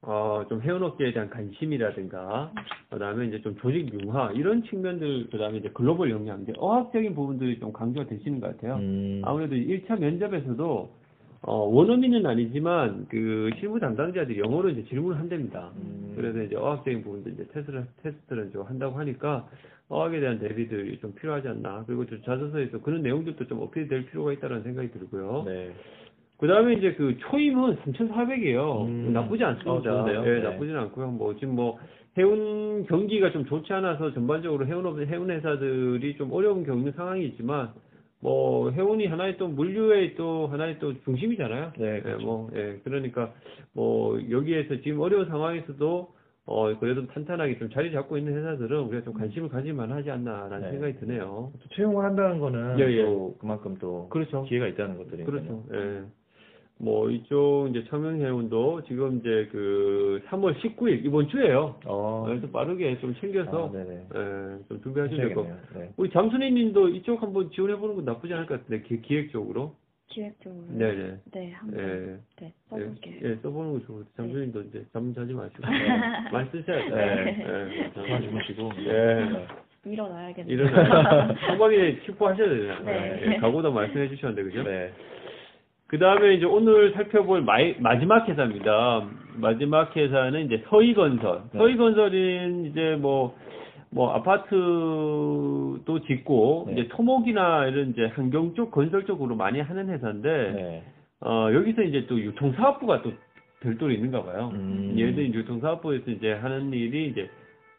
어, 0.00 0.44
좀 0.48 0.62
해운업계에 0.62 1.12
대한 1.12 1.28
관심이라든가, 1.28 2.52
그 2.88 2.98
다음에 3.00 3.26
이제 3.26 3.40
좀 3.40 3.56
조직 3.56 3.92
융화, 3.92 4.30
이런 4.32 4.62
측면들, 4.62 5.28
그 5.28 5.38
다음에 5.38 5.58
이제 5.58 5.70
글로벌 5.70 6.10
역량, 6.12 6.42
이제 6.42 6.52
어학적인 6.56 7.16
부분들이 7.16 7.58
좀 7.58 7.72
강조가 7.72 8.06
되시는 8.06 8.38
것 8.40 8.56
같아요. 8.56 8.76
음. 8.76 9.22
아무래도 9.24 9.56
1차 9.56 9.98
면접에서도, 9.98 10.97
어, 11.42 11.54
원어민은 11.64 12.26
아니지만, 12.26 13.06
그, 13.08 13.50
실무 13.58 13.78
담당자들이 13.78 14.40
영어로 14.40 14.70
이제 14.70 14.84
질문을 14.84 15.18
한답니다. 15.18 15.70
음. 15.76 16.12
그래서 16.16 16.42
이제 16.42 16.56
어학적인 16.56 17.02
부분도 17.02 17.30
이제 17.30 17.46
테스트를, 17.52 17.86
테스트를 18.02 18.50
좀 18.52 18.62
한다고 18.62 18.98
하니까, 18.98 19.48
어학에 19.88 20.20
대한 20.20 20.38
대비들이 20.38 20.98
좀 20.98 21.14
필요하지 21.14 21.48
않나. 21.48 21.84
그리고 21.86 22.04
저 22.06 22.20
자소서에서 22.22 22.80
그런 22.80 23.02
내용들도 23.02 23.46
좀 23.46 23.62
어필이 23.62 23.88
될 23.88 24.06
필요가 24.06 24.32
있다는 24.32 24.62
생각이 24.62 24.90
들고요. 24.90 25.44
네. 25.46 25.72
그 26.38 26.46
다음에 26.46 26.74
이제 26.74 26.92
그 26.94 27.16
초임은 27.18 27.78
3,400이에요. 27.78 28.86
음. 28.86 29.12
나쁘지 29.12 29.42
않습니다. 29.44 30.04
어? 30.04 30.26
예, 30.26 30.34
네. 30.34 30.40
나쁘지는 30.40 30.80
않고요. 30.80 31.08
뭐 31.08 31.34
지금 31.34 31.56
뭐 31.56 31.78
해운 32.16 32.84
경기가 32.86 33.32
좀 33.32 33.44
좋지 33.44 33.72
않아서 33.72 34.12
전반적으로 34.12 34.66
해운 34.66 34.86
업 34.86 35.00
해운 35.00 35.30
회사들이 35.30 36.16
좀 36.16 36.32
어려움 36.32 36.64
겪는 36.64 36.92
상황이 36.92 37.24
있지만 37.26 37.70
뭐 38.20 38.70
해운이 38.70 39.06
하나의 39.06 39.36
또 39.36 39.48
물류의 39.48 40.16
또 40.16 40.48
하나의 40.48 40.78
또 40.78 40.92
중심이잖아요. 41.02 41.72
네, 41.78 41.96
예, 41.96 42.00
그렇죠. 42.00 42.24
뭐 42.24 42.50
예, 42.54 42.80
그러니까 42.82 43.32
뭐 43.72 44.18
여기에서 44.30 44.80
지금 44.82 45.00
어려운 45.00 45.26
상황에서도 45.28 46.14
어 46.46 46.78
그래도 46.78 47.06
탄탄하게 47.06 47.58
좀 47.58 47.70
자리 47.70 47.92
잡고 47.92 48.16
있는 48.16 48.34
회사들은 48.34 48.80
우리가 48.80 49.04
좀 49.04 49.12
관심을 49.12 49.50
가질 49.50 49.74
만 49.74 49.92
하지 49.92 50.10
않나라는 50.10 50.62
네. 50.62 50.70
생각이 50.70 50.98
드네요. 51.00 51.52
또 51.52 51.68
채용을 51.74 52.04
한다는 52.04 52.40
거는 52.40 52.80
예, 52.80 52.84
예. 52.90 53.04
또 53.04 53.36
그만큼 53.38 53.76
또 53.78 54.08
그렇죠. 54.08 54.44
기회가 54.44 54.66
있다는 54.66 54.96
것들이 54.96 55.24
그렇죠. 55.24 55.64
예. 55.72 56.02
뭐 56.80 57.10
이쪽 57.10 57.66
이제 57.70 57.84
청명해운도 57.88 58.84
지금 58.84 59.18
이제 59.18 59.48
그 59.50 60.20
3월 60.28 60.56
19일 60.60 61.04
이번 61.04 61.28
주에요. 61.28 61.74
어. 61.84 62.24
그래서 62.26 62.46
빠르게 62.50 62.98
좀 63.00 63.14
챙겨서 63.20 63.68
아, 63.68 63.72
네네. 63.72 63.94
예, 64.14 64.58
좀 64.68 64.80
준비하시면 64.82 65.26
될것 65.26 65.48
같고. 65.48 65.78
네. 65.80 65.90
우리 65.96 66.10
잠순이님도 66.10 66.88
이쪽 66.90 67.20
한번 67.22 67.50
지원해 67.50 67.76
보는 67.76 67.96
건 67.96 68.04
나쁘지 68.04 68.32
않을 68.32 68.46
것 68.46 68.60
같은데 68.60 68.82
기, 68.86 69.02
기획적으로. 69.02 69.74
기획적으로. 70.06 70.64
네네. 70.68 71.16
네, 71.32 71.52
한번 71.52 71.80
예. 71.80 72.16
네, 72.40 72.52
써볼게요. 72.70 73.14
예, 73.24 73.34
써보는 73.42 73.72
거 73.72 73.80
좋고 73.80 74.04
잠순이도 74.16 74.62
이제 74.62 74.84
잠 74.92 75.12
자지 75.12 75.32
마시고 75.34 75.58
네. 75.68 76.30
많이 76.32 76.48
쓰셔야 76.50 76.78
돼요. 76.78 76.94
네. 76.94 77.44
예. 77.86 77.90
그만 77.90 78.22
주무시고. 78.22 78.70
예. 78.86 79.46
일어나야겠네요. 79.84 80.54
이런 80.54 80.68
한방에 81.38 81.96
킥포하셔야 82.06 82.48
되잖아요. 82.48 82.84
네. 82.84 83.22
예, 83.34 83.36
각오도 83.38 83.72
말씀해 83.72 84.08
주셨는데 84.10 84.42
그죠? 84.44 84.62
네. 84.62 84.92
그 85.88 85.98
다음에 85.98 86.34
이제 86.34 86.44
오늘 86.44 86.92
살펴볼 86.92 87.42
마이, 87.42 87.74
마지막 87.78 88.28
회사입니다. 88.28 89.08
마지막 89.36 89.96
회사는 89.96 90.44
이제 90.44 90.62
서희건설. 90.68 91.42
네. 91.52 91.58
서희건설은 91.58 92.66
이제 92.66 92.96
뭐, 93.00 93.34
뭐, 93.90 94.12
아파트도 94.12 96.00
짓고, 96.06 96.64
네. 96.68 96.72
이제 96.74 96.88
토목이나 96.88 97.66
이런 97.68 97.90
이제 97.90 98.04
환경 98.14 98.54
쪽, 98.54 98.70
건설 98.70 99.06
쪽으로 99.06 99.34
많이 99.34 99.60
하는 99.60 99.88
회사인데, 99.88 100.28
네. 100.28 100.82
어, 101.20 101.48
여기서 101.54 101.82
이제 101.82 102.06
또 102.06 102.20
유통사업부가 102.20 103.00
또 103.00 103.12
별도로 103.60 103.90
있는가 103.90 104.24
봐요. 104.24 104.50
음. 104.52 104.94
얘들 104.94 105.32
유통사업부에서 105.32 106.10
이제 106.10 106.34
하는 106.34 106.70
일이 106.74 107.08
이제 107.08 107.30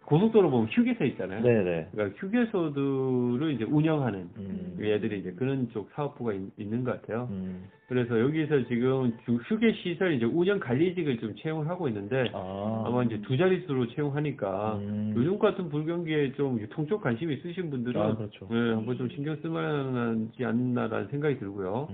고속도로 0.06 0.50
보면 0.50 0.70
휴게소 0.70 1.06
있잖아요. 1.06 1.44
네네. 1.44 1.90
그러니까 1.92 2.18
휴게소들을 2.20 3.52
이제 3.54 3.64
운영하는 3.64 4.28
음. 4.38 4.78
얘들이 4.82 5.20
이제 5.20 5.32
그런 5.34 5.70
쪽 5.70 5.90
사업부가 5.94 6.34
있, 6.34 6.42
있는 6.58 6.84
것 6.84 7.00
같아요. 7.00 7.28
음. 7.30 7.66
그래서 7.88 8.20
여기서 8.20 8.66
지금 8.68 9.16
주- 9.26 9.36
휴게 9.36 9.74
시설 9.74 10.14
이제 10.14 10.26
운영 10.26 10.60
관리직을 10.60 11.20
좀 11.20 11.36
채용을 11.36 11.68
하고 11.68 11.88
있는데 11.90 12.32
아. 12.34 12.84
아마 12.88 13.04
이제 13.04 13.22
두 13.22 13.38
자릿수로 13.38 13.88
채용하니까 13.90 14.78
음. 14.78 15.14
요즘 15.16 15.38
같은 15.38 15.70
불경기에 15.70 16.32
좀 16.34 16.60
유통 16.60 16.88
쪽 16.88 17.02
관심 17.02 17.30
이 17.32 17.36
있으신 17.36 17.70
분들은 17.70 18.02
아, 18.02 18.16
그렇죠. 18.16 18.48
네, 18.50 18.56
한번 18.74 18.98
좀 18.98 19.10
신경 19.10 19.36
쓸만하지 19.38 20.44
않나라는 20.44 21.08
생각이 21.10 21.38
들고요. 21.38 21.88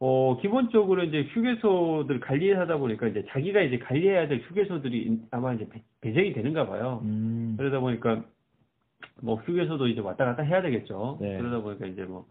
음. 0.00 0.02
어 0.02 0.38
기본적으로 0.40 1.04
이제 1.04 1.24
휴게소들 1.30 2.20
관리하다 2.20 2.78
보니까 2.78 3.06
이제 3.08 3.24
자기가 3.28 3.60
이제 3.60 3.78
관리해야 3.78 4.28
될 4.28 4.38
휴게소들이 4.40 5.02
인- 5.02 5.22
아마 5.30 5.52
이제 5.52 5.68
배- 5.68 5.82
배정이 6.00 6.32
되는가 6.32 6.66
봐요. 6.66 7.00
음. 7.04 7.54
그러다 7.58 7.80
보니까 7.80 8.24
뭐 9.22 9.36
휴게소도 9.36 9.88
이제 9.88 10.00
왔다 10.00 10.24
갔다 10.24 10.42
해야 10.42 10.62
되겠죠. 10.62 11.18
네. 11.20 11.36
그러다 11.38 11.60
보니까 11.60 11.86
이제 11.86 12.02
뭐 12.04 12.24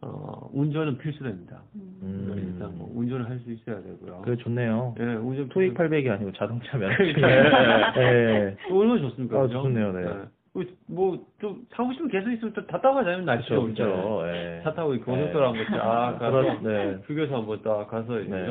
어, 0.00 0.48
운전은 0.52 0.98
필수됩니다. 0.98 1.60
음. 1.74 2.32
일단 2.36 2.78
뭐 2.78 2.88
운전을 2.94 3.28
할 3.28 3.40
수 3.40 3.50
있어야 3.50 3.82
되고요. 3.82 4.22
그래 4.24 4.36
좋네요. 4.36 4.94
예, 5.00 5.02
운전 5.14 5.48
토익 5.48 5.74
800이 5.74 6.08
아니고 6.08 6.30
자동차 6.34 6.78
면허. 6.78 6.96
그러니까. 6.96 7.92
네. 7.98 8.56
또 8.68 8.78
얼마나 8.78 9.00
좋습니까? 9.00 9.38
아, 9.38 9.42
그죠? 9.42 9.62
좋네요, 9.62 9.92
네. 9.92 10.04
뭐좀 10.86 11.66
사고 11.70 11.92
싶으면 11.92 12.10
계속 12.10 12.30
있으면 12.32 12.52
또 12.54 12.66
다 12.66 12.80
타고 12.80 13.02
날씨가 13.24 13.56
그렇죠, 13.56 13.66
오죠. 13.72 13.84
그렇죠. 13.84 14.28
예. 14.28 14.60
차 14.64 14.74
타고 14.74 14.94
고속도로 14.98 15.46
한번 15.48 15.64
쫙 15.70 16.16
가서 16.18 16.30
그렇- 16.30 16.60
네. 16.62 16.98
한번 17.34 17.62
딱 17.62 17.88
가서 17.88 18.20
이제 18.20 18.30
네. 18.30 18.46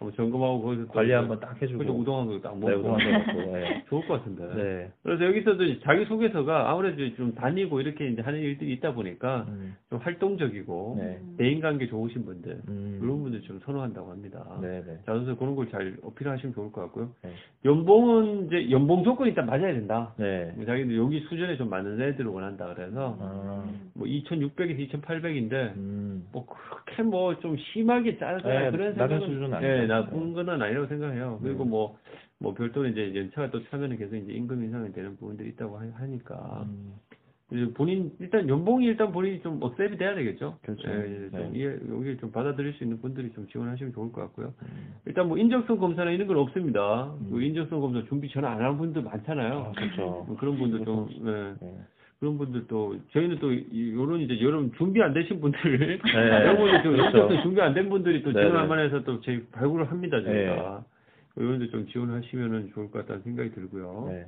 한번 0.00 0.16
점검하고 0.16 0.62
거기서 0.62 0.86
또 0.86 0.92
관리 0.92 1.12
한번 1.12 1.38
딱 1.40 1.60
해주고. 1.60 1.78
그죠 1.78 1.92
우동 1.92 2.20
한거 2.20 2.40
딱 2.40 2.54
먹고 2.58 2.68
네, 2.70 2.74
우동 2.76 2.94
한번 2.98 3.36
먹고. 3.36 3.52
네. 3.56 3.84
좋을 3.90 4.06
것 4.08 4.14
같은데. 4.14 4.54
네. 4.54 4.90
그래서 5.02 5.24
여기서도 5.26 5.80
자기 5.80 6.06
소개서가 6.06 6.70
아무래도 6.70 7.14
좀 7.16 7.34
다니고 7.34 7.80
이렇게 7.82 8.08
이제 8.08 8.22
하는 8.22 8.40
일들이 8.40 8.72
있다 8.72 8.94
보니까 8.94 9.44
음. 9.48 9.76
좀 9.90 9.98
활동적이고 9.98 10.96
네. 10.98 11.18
대인 11.36 11.60
관계 11.60 11.86
좋으신 11.86 12.24
분들 12.24 12.60
음. 12.68 12.98
그런 13.00 13.22
분들 13.22 13.42
좀 13.42 13.60
선호한다고 13.64 14.10
합니다. 14.10 14.42
네, 14.62 14.82
네. 14.86 14.96
자, 15.04 15.12
그래서 15.12 15.36
그런 15.36 15.54
걸 15.54 15.70
잘 15.70 15.94
어필하시면 16.02 16.54
좋을 16.54 16.72
것 16.72 16.80
같고요. 16.80 17.10
네. 17.22 17.30
연봉은 17.64 18.46
이제 18.46 18.70
연봉 18.70 19.04
조건이 19.04 19.30
일단 19.30 19.46
맞아야 19.46 19.72
된다. 19.74 20.14
네. 20.16 20.52
자기들 20.66 20.96
여기 20.96 21.20
수준에 21.28 21.56
좀 21.58 21.68
맞는 21.68 22.00
애들을 22.00 22.26
원한다 22.30 22.72
그래서 22.74 23.16
아. 23.20 23.64
뭐 23.94 24.06
2,600에서 24.06 24.88
2,800인데 24.90 25.52
음. 25.76 26.26
뭐 26.32 26.46
그렇게 26.46 27.02
뭐 27.02 27.34
좀 27.40 27.56
심하게 27.72 28.18
짜다 28.18 28.48
네, 28.48 28.70
그런 28.70 28.94
생각은 28.94 29.20
수준은 29.20 29.54
아니죠. 29.54 29.68
네, 29.72 29.86
나쁜 29.90 30.32
건 30.32 30.48
아니라고 30.48 30.86
생각해요. 30.86 31.38
그리고 31.42 31.64
음. 31.64 31.70
뭐뭐 31.70 32.54
별도로 32.56 32.88
이제 32.88 33.12
연차가 33.14 33.50
또 33.50 33.62
차면은 33.68 33.96
계속 33.98 34.16
이제 34.16 34.32
임금 34.32 34.62
인상이 34.64 34.92
되는 34.92 35.16
부분들이 35.16 35.50
있다고 35.50 35.78
하- 35.78 35.90
하니까 35.94 36.64
음. 36.68 36.94
본인 37.74 38.12
일단 38.20 38.48
연봉이 38.48 38.86
일단 38.86 39.10
본인이 39.10 39.40
좀 39.42 39.60
억셉이 39.60 39.96
돼야 39.96 40.14
되겠죠. 40.14 40.56
그렇죠. 40.62 40.88
예, 40.88 41.24
예, 41.24 41.30
좀 41.30 41.52
네. 41.52 41.78
여기 41.90 42.16
좀 42.18 42.30
받아들일 42.30 42.74
수 42.74 42.84
있는 42.84 43.00
분들이 43.00 43.32
좀 43.32 43.48
지원하시면 43.48 43.92
좋을 43.92 44.12
것 44.12 44.20
같고요. 44.20 44.54
음. 44.62 44.94
일단 45.04 45.26
뭐 45.26 45.36
인적성 45.36 45.78
검사나 45.78 46.12
이런 46.12 46.28
건 46.28 46.36
없습니다. 46.36 47.12
음. 47.20 47.26
그 47.30 47.42
인적성 47.42 47.80
검사 47.80 48.06
준비 48.06 48.28
전혀 48.28 48.46
안 48.46 48.60
하는 48.62 48.78
분들 48.78 49.02
많잖아요. 49.02 49.58
아, 49.58 49.72
그렇죠. 49.72 50.24
뭐 50.28 50.36
그런 50.38 50.56
분들 50.58 50.84
좀 50.84 51.08
예, 51.26 51.64
네. 51.66 51.78
그런 52.20 52.36
분들도 52.36 52.96
저희는 53.12 53.38
또 53.38 53.50
이- 53.50 53.92
요런 53.94 54.20
이제 54.20 54.38
여름 54.42 54.70
준비 54.72 55.00
안 55.02 55.14
되신 55.14 55.40
분들 55.40 55.58
네. 55.78 55.98
이런 56.04 56.56
분들 56.58 56.82
좀 56.82 56.92
그렇죠. 56.92 57.42
준비 57.42 57.60
안 57.62 57.72
된 57.72 57.88
분들이 57.88 58.22
또 58.22 58.30
네네. 58.30 58.46
지원할 58.46 58.68
만해서 58.68 59.02
또 59.04 59.20
저희 59.22 59.42
발굴을 59.46 59.90
합니다 59.90 60.18
네. 60.18 60.24
저희가. 60.46 60.84
이런데 61.36 61.68
좀 61.70 61.86
지원하시면은 61.86 62.72
좋을 62.74 62.90
것 62.90 62.98
같다는 63.00 63.22
생각이 63.22 63.52
들고요. 63.52 64.08
네. 64.10 64.26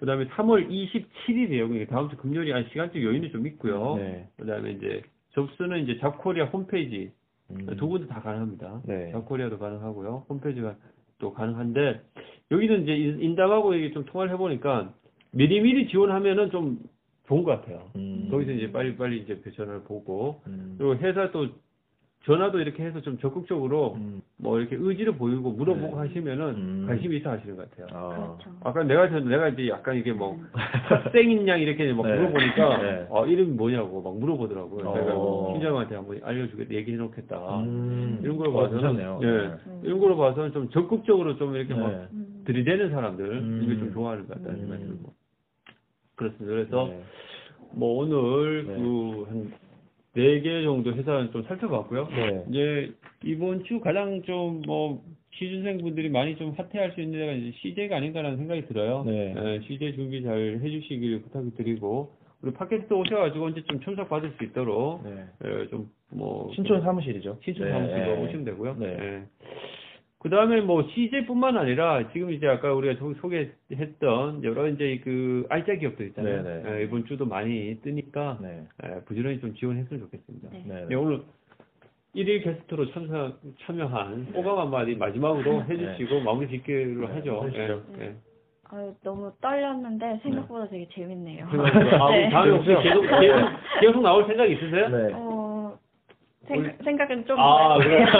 그다음에 0.00 0.24
3월 0.28 0.68
27일이에요. 0.70 1.68
그러니까 1.68 1.94
다음 1.94 2.08
주 2.08 2.16
금요일이 2.16 2.50
한 2.50 2.64
시간적 2.70 2.96
여유는 2.96 3.30
좀 3.30 3.46
있고요. 3.46 3.96
네. 3.96 4.26
그다음에 4.38 4.70
이제 4.72 5.02
접수는 5.34 5.82
이제 5.82 5.98
잡코리아 5.98 6.46
홈페이지 6.46 7.12
음. 7.50 7.66
두 7.76 7.88
군데 7.88 8.06
다 8.06 8.22
가능합니다. 8.22 8.80
네. 8.86 9.12
잡코리아도 9.12 9.58
가능하고요. 9.58 10.24
홈페이지가 10.30 10.76
또 11.18 11.34
가능한데 11.34 12.00
여기는 12.50 12.84
이제 12.84 12.96
인- 12.96 13.20
인담하고 13.20 13.74
이게 13.74 13.92
좀 13.92 14.06
통화를 14.06 14.32
해보니까 14.32 14.94
미리미리 15.32 15.88
지원하면은 15.88 16.50
좀 16.50 16.78
좋은 17.28 17.44
것 17.44 17.60
같아요. 17.60 17.90
음. 17.96 18.28
거기서 18.30 18.52
이제 18.52 18.72
빨리빨리 18.72 19.20
이제 19.20 19.40
배전을 19.42 19.82
보고 19.84 20.42
음. 20.46 20.74
그리고 20.78 20.96
회사 20.96 21.30
또 21.30 21.48
전화도 22.24 22.60
이렇게 22.60 22.84
해서 22.84 23.00
좀 23.00 23.18
적극적으로 23.18 23.94
음. 23.94 24.22
뭐 24.36 24.60
이렇게 24.60 24.76
의지를 24.78 25.16
보이고 25.16 25.50
물어보고 25.50 25.88
네. 25.88 26.08
하시면은 26.08 26.48
음. 26.54 26.84
관심이 26.86 27.16
있어 27.16 27.30
하시는 27.30 27.56
것 27.56 27.68
같아요. 27.70 27.86
아. 27.90 28.36
그렇죠. 28.38 28.50
아까 28.62 28.84
내가 28.84 29.08
전 29.08 29.28
내가 29.28 29.48
이제 29.48 29.68
약간 29.68 29.96
이게 29.96 30.12
뭐 30.12 30.38
학생인 30.52 31.48
양 31.48 31.60
이렇게 31.60 31.92
막 31.92 32.06
네. 32.06 32.16
물어보니까 32.16 32.82
네. 32.82 33.06
어 33.10 33.26
이름이 33.26 33.52
뭐냐고 33.52 34.02
막 34.02 34.16
물어보더라고요. 34.18 34.88
어. 34.88 34.94
내가 34.96 35.14
뭐 35.14 35.52
팀장한테 35.52 35.96
한번 35.96 36.20
알려주겠다 36.22 36.74
얘기해 36.74 36.96
놓겠다. 36.96 37.60
음. 37.60 38.20
이런 38.22 38.36
걸 38.36 38.48
어, 38.48 38.52
봐서는 38.52 38.80
괜찮네요. 38.80 39.20
예 39.22 39.26
네. 39.26 39.80
이런 39.82 39.98
걸 39.98 40.16
봐서는 40.16 40.52
좀 40.52 40.70
적극적으로 40.70 41.36
좀 41.38 41.56
이렇게 41.56 41.74
막 41.74 41.90
네. 41.90 42.06
음. 42.12 42.42
들이대는 42.46 42.90
사람들 42.90 43.24
음. 43.24 43.60
이게 43.64 43.78
좀 43.78 43.92
좋아하는 43.92 44.28
것 44.28 44.36
같다는 44.36 44.60
음. 44.60 44.60
생각이 44.60 44.84
들고 44.84 45.12
그렇습니다. 46.16 46.46
그래서 46.46 46.88
네. 46.88 47.02
뭐 47.72 47.98
오늘 48.02 48.66
네. 48.66 48.74
그한 48.74 49.52
네 50.14 50.40
개 50.42 50.62
정도 50.62 50.92
회사는 50.92 51.32
좀 51.32 51.42
살펴봤고요. 51.44 52.08
네. 52.08 52.44
이제 52.50 52.92
이번 53.24 53.64
주 53.64 53.80
가장 53.80 54.22
좀 54.22 54.62
뭐 54.66 55.02
취준생 55.34 55.78
분들이 55.78 56.08
많이 56.08 56.36
좀 56.36 56.52
핫해할 56.52 56.92
수 56.92 57.00
있는 57.00 57.18
데가 57.18 57.32
이제 57.32 57.52
CJ가 57.58 57.96
아닌가라는 57.96 58.36
생각이 58.36 58.66
들어요. 58.66 59.02
네. 59.06 59.34
예, 59.36 59.60
CJ 59.66 59.94
준비 59.94 60.22
잘 60.22 60.60
해주시길 60.62 61.22
부탁드리고 61.22 62.12
우리 62.42 62.52
팟캐스트 62.52 62.92
오셔가지고 62.92 63.44
언제 63.46 63.62
좀 63.64 63.80
참석 63.80 64.08
받을 64.08 64.32
수 64.36 64.44
있도록 64.44 65.02
네. 65.04 65.24
예, 65.44 65.68
좀뭐 65.68 66.52
신촌 66.54 66.82
사무실이죠. 66.82 67.38
신촌 67.42 67.66
네. 67.66 67.72
사무실로 67.72 68.22
오시면 68.24 68.44
되고요. 68.44 68.76
네. 68.78 69.24
그 70.32 70.36
다음에 70.36 70.62
뭐 70.62 70.88
CJ뿐만 70.94 71.58
아니라 71.58 72.10
지금 72.10 72.30
이제 72.30 72.46
아까 72.48 72.72
우리가 72.72 72.98
소- 72.98 73.12
소개했던 73.20 74.42
여러 74.44 74.66
이제 74.66 74.98
그 75.04 75.44
알짜 75.50 75.74
기업들 75.74 76.06
있잖아요. 76.06 76.42
네, 76.42 76.62
네. 76.62 76.78
예, 76.80 76.84
이번 76.84 77.04
주도 77.04 77.26
많이 77.26 77.78
뜨니까 77.82 78.38
네. 78.40 78.62
예, 78.82 79.00
부지런히 79.04 79.38
좀 79.40 79.52
지원했으면 79.52 80.00
좋겠습니다. 80.04 80.48
네. 80.52 80.62
네. 80.66 80.86
네, 80.88 80.94
오늘 80.94 81.20
1일 82.16 82.44
게스트로 82.44 82.90
참석, 82.92 83.40
참여한 83.66 84.28
호감 84.34 84.58
한마디 84.58 84.94
마지막으로 84.94 85.64
해주시고 85.64 86.20
마무리 86.22 86.48
짓기로 86.48 87.08
네, 87.08 87.12
하죠. 87.16 87.50
예, 87.54 87.68
예. 88.02 88.14
아유, 88.70 88.90
너무 89.04 89.30
떨렸는데 89.42 90.20
생각보다 90.22 90.66
되게 90.66 90.88
재밌네요. 90.94 91.44
아, 91.44 92.10
네. 92.10 92.30
다음에 92.30 92.52
혹시 92.52 92.68
계속, 92.82 93.02
계속, 93.02 93.36
계속 93.82 94.00
나올 94.00 94.26
생각 94.26 94.46
있으세요? 94.50 94.88
네. 94.88 95.12
어, 95.12 95.31
생, 96.48 96.76
생각은 96.84 97.24
좀 97.26 97.38
아, 97.38 97.78
그래요? 97.78 98.04
네, 98.04 98.10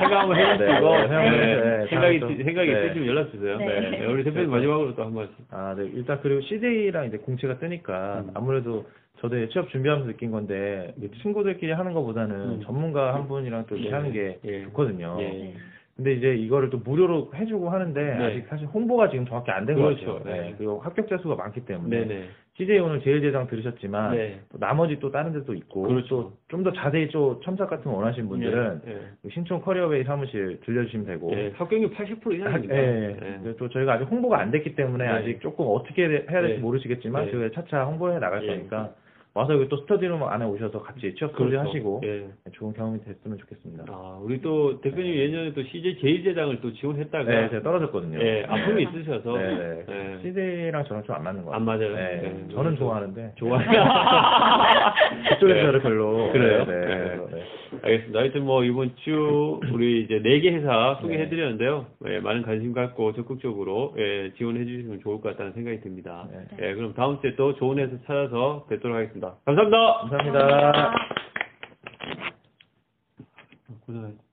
생각 0.00 0.20
한번 0.20 0.36
해보시고, 0.38 0.98
네, 1.08 1.60
네, 1.60 1.86
생각이, 1.88 2.18
생각이 2.42 2.72
네. 2.72 2.86
있으시면 2.86 3.06
연락 3.06 3.30
주세요. 3.30 3.58
네. 3.58 3.90
네, 3.90 4.06
우리 4.06 4.24
대표님 4.24 4.50
마지막으로 4.50 4.94
또 4.94 5.04
한 5.04 5.14
번씩. 5.14 5.34
아, 5.50 5.74
네. 5.76 5.90
일단 5.94 6.18
그리고 6.22 6.40
CJ랑 6.42 7.06
이제 7.06 7.18
공채가 7.18 7.58
뜨니까 7.58 8.24
음. 8.26 8.30
아무래도 8.34 8.86
저도 9.20 9.36
이제 9.38 9.48
취업 9.52 9.68
준비하면서 9.70 10.10
느낀 10.10 10.30
건데 10.30 10.94
이게 10.98 11.10
친구들끼리 11.22 11.72
하는 11.72 11.92
것보다는 11.92 12.36
음. 12.36 12.60
전문가 12.64 13.14
한 13.14 13.28
분이랑 13.28 13.66
또 13.66 13.76
이렇게 13.76 13.90
예. 13.90 13.94
하는 13.94 14.12
게 14.12 14.38
예. 14.44 14.62
좋거든요. 14.64 15.16
예. 15.20 15.54
네. 15.98 16.04
근데 16.04 16.12
이제 16.12 16.34
이거를 16.34 16.70
또 16.70 16.78
무료로 16.78 17.32
해주고 17.34 17.70
하는데 17.70 18.00
네. 18.00 18.24
아직 18.24 18.46
사실 18.48 18.66
홍보가 18.66 19.10
지금 19.10 19.26
정확히 19.26 19.50
안된것 19.50 19.96
그렇죠. 19.96 20.22
네. 20.24 20.40
네. 20.40 20.54
그리고 20.56 20.78
합격자 20.80 21.18
수가 21.18 21.36
많기 21.36 21.64
때문에 21.64 22.06
네네. 22.06 22.28
CJ 22.56 22.78
오늘 22.78 23.00
제일제장 23.00 23.48
들으셨지만 23.48 24.16
네. 24.16 24.40
또 24.50 24.58
나머지 24.58 24.98
또 24.98 25.10
다른 25.10 25.32
데도 25.32 25.54
있고 25.54 25.82
그렇죠. 25.82 26.32
좀더 26.48 26.72
자세히 26.72 27.08
좀 27.08 27.40
첨삭 27.42 27.68
같은 27.68 27.90
거 27.90 27.98
원하시는 27.98 28.28
분들은 28.28 28.80
예, 28.86 28.90
예. 28.90 29.00
그 29.22 29.28
신촌 29.30 29.60
커리어웨이 29.60 30.04
사무실 30.04 30.60
들려주시면 30.64 31.06
되고 31.06 31.30
예, 31.32 31.52
합격률 31.54 31.90
80% 31.90 32.32
아, 32.32 32.34
이상입니다. 32.34 32.74
예, 32.74 33.10
예. 33.10 33.16
근데 33.20 33.56
또 33.56 33.68
저희가 33.68 33.94
아직 33.94 34.04
홍보가 34.04 34.38
안 34.38 34.50
됐기 34.50 34.74
때문에 34.74 35.04
네. 35.04 35.10
아직 35.10 35.40
조금 35.40 35.66
어떻게 35.68 36.04
해야 36.04 36.40
될지 36.40 36.56
네. 36.56 36.58
모르시겠지만 36.58 37.26
네. 37.26 37.32
저희가 37.32 37.60
차차 37.60 37.84
홍보해 37.84 38.18
나갈 38.18 38.42
예. 38.44 38.46
거니까 38.46 38.94
와서 39.36 39.52
여기 39.52 39.68
또 39.68 39.76
스터디룸 39.76 40.22
안에 40.22 40.46
오셔서 40.46 40.80
같이 40.82 41.14
취업 41.14 41.36
준비 41.36 41.50
그렇죠. 41.52 41.68
하시고 41.68 42.00
예. 42.04 42.26
좋은 42.52 42.72
경험이 42.72 43.00
됐으면 43.04 43.36
좋겠습니다. 43.36 43.84
아, 43.88 44.18
우리 44.22 44.40
또 44.40 44.80
대표님 44.80 45.14
예전에 45.14 45.52
또 45.52 45.62
CJ 45.62 46.00
제일제장을 46.00 46.60
또 46.62 46.72
지원했다가 46.72 47.24
네, 47.24 47.50
제가 47.50 47.62
떨어졌거든요. 47.62 48.18
예, 48.18 48.44
아픔이 48.48 48.84
있으셔서 48.84 49.36
네, 49.36 49.54
네. 49.54 49.84
예. 49.88 50.22
CJ랑 50.22 50.84
저랑 50.84 51.02
좀 51.04 51.16
안 51.16 51.22
맞는 51.22 51.44
것 51.44 51.50
같아요. 51.50 51.56
안 51.60 51.64
맞아요. 51.66 51.94
네, 51.94 52.20
네. 52.22 52.54
저는 52.54 52.76
좋아하는데 52.76 53.32
좋아요. 53.36 53.60
그쪽에서 55.28 55.54
네. 55.54 55.62
저를 55.66 55.80
별로 55.82 56.32
그래요? 56.32 56.64
네, 56.64 56.74
네, 56.80 56.86
네. 56.86 57.16
네. 57.32 57.42
알겠습니다. 57.82 58.18
하여튼 58.20 58.44
뭐 58.44 58.64
이번 58.64 58.94
주 58.96 59.60
우리 59.72 60.02
이제 60.02 60.20
네 60.22 60.40
개 60.40 60.50
회사 60.50 60.98
소개해드렸는데요. 61.00 61.86
예, 62.08 62.20
많은 62.20 62.42
관심 62.42 62.72
갖고 62.72 63.12
적극적으로 63.14 63.94
예, 63.98 64.32
지원해 64.36 64.64
주시면 64.64 65.00
좋을 65.00 65.20
것 65.20 65.30
같다는 65.30 65.52
생각이 65.52 65.80
듭니다. 65.80 66.26
네. 66.30 66.68
예, 66.68 66.74
그럼 66.74 66.94
다음 66.94 67.20
주에 67.20 67.34
또 67.36 67.54
좋은 67.56 67.78
회사 67.78 67.92
찾아서 68.06 68.66
뵙도록 68.68 68.96
하겠습 68.96 69.18
니다. 69.26 69.36
감사합니다. 69.44 69.98
감사합니다. 70.08 70.92
고생하셨습니다. 73.86 74.25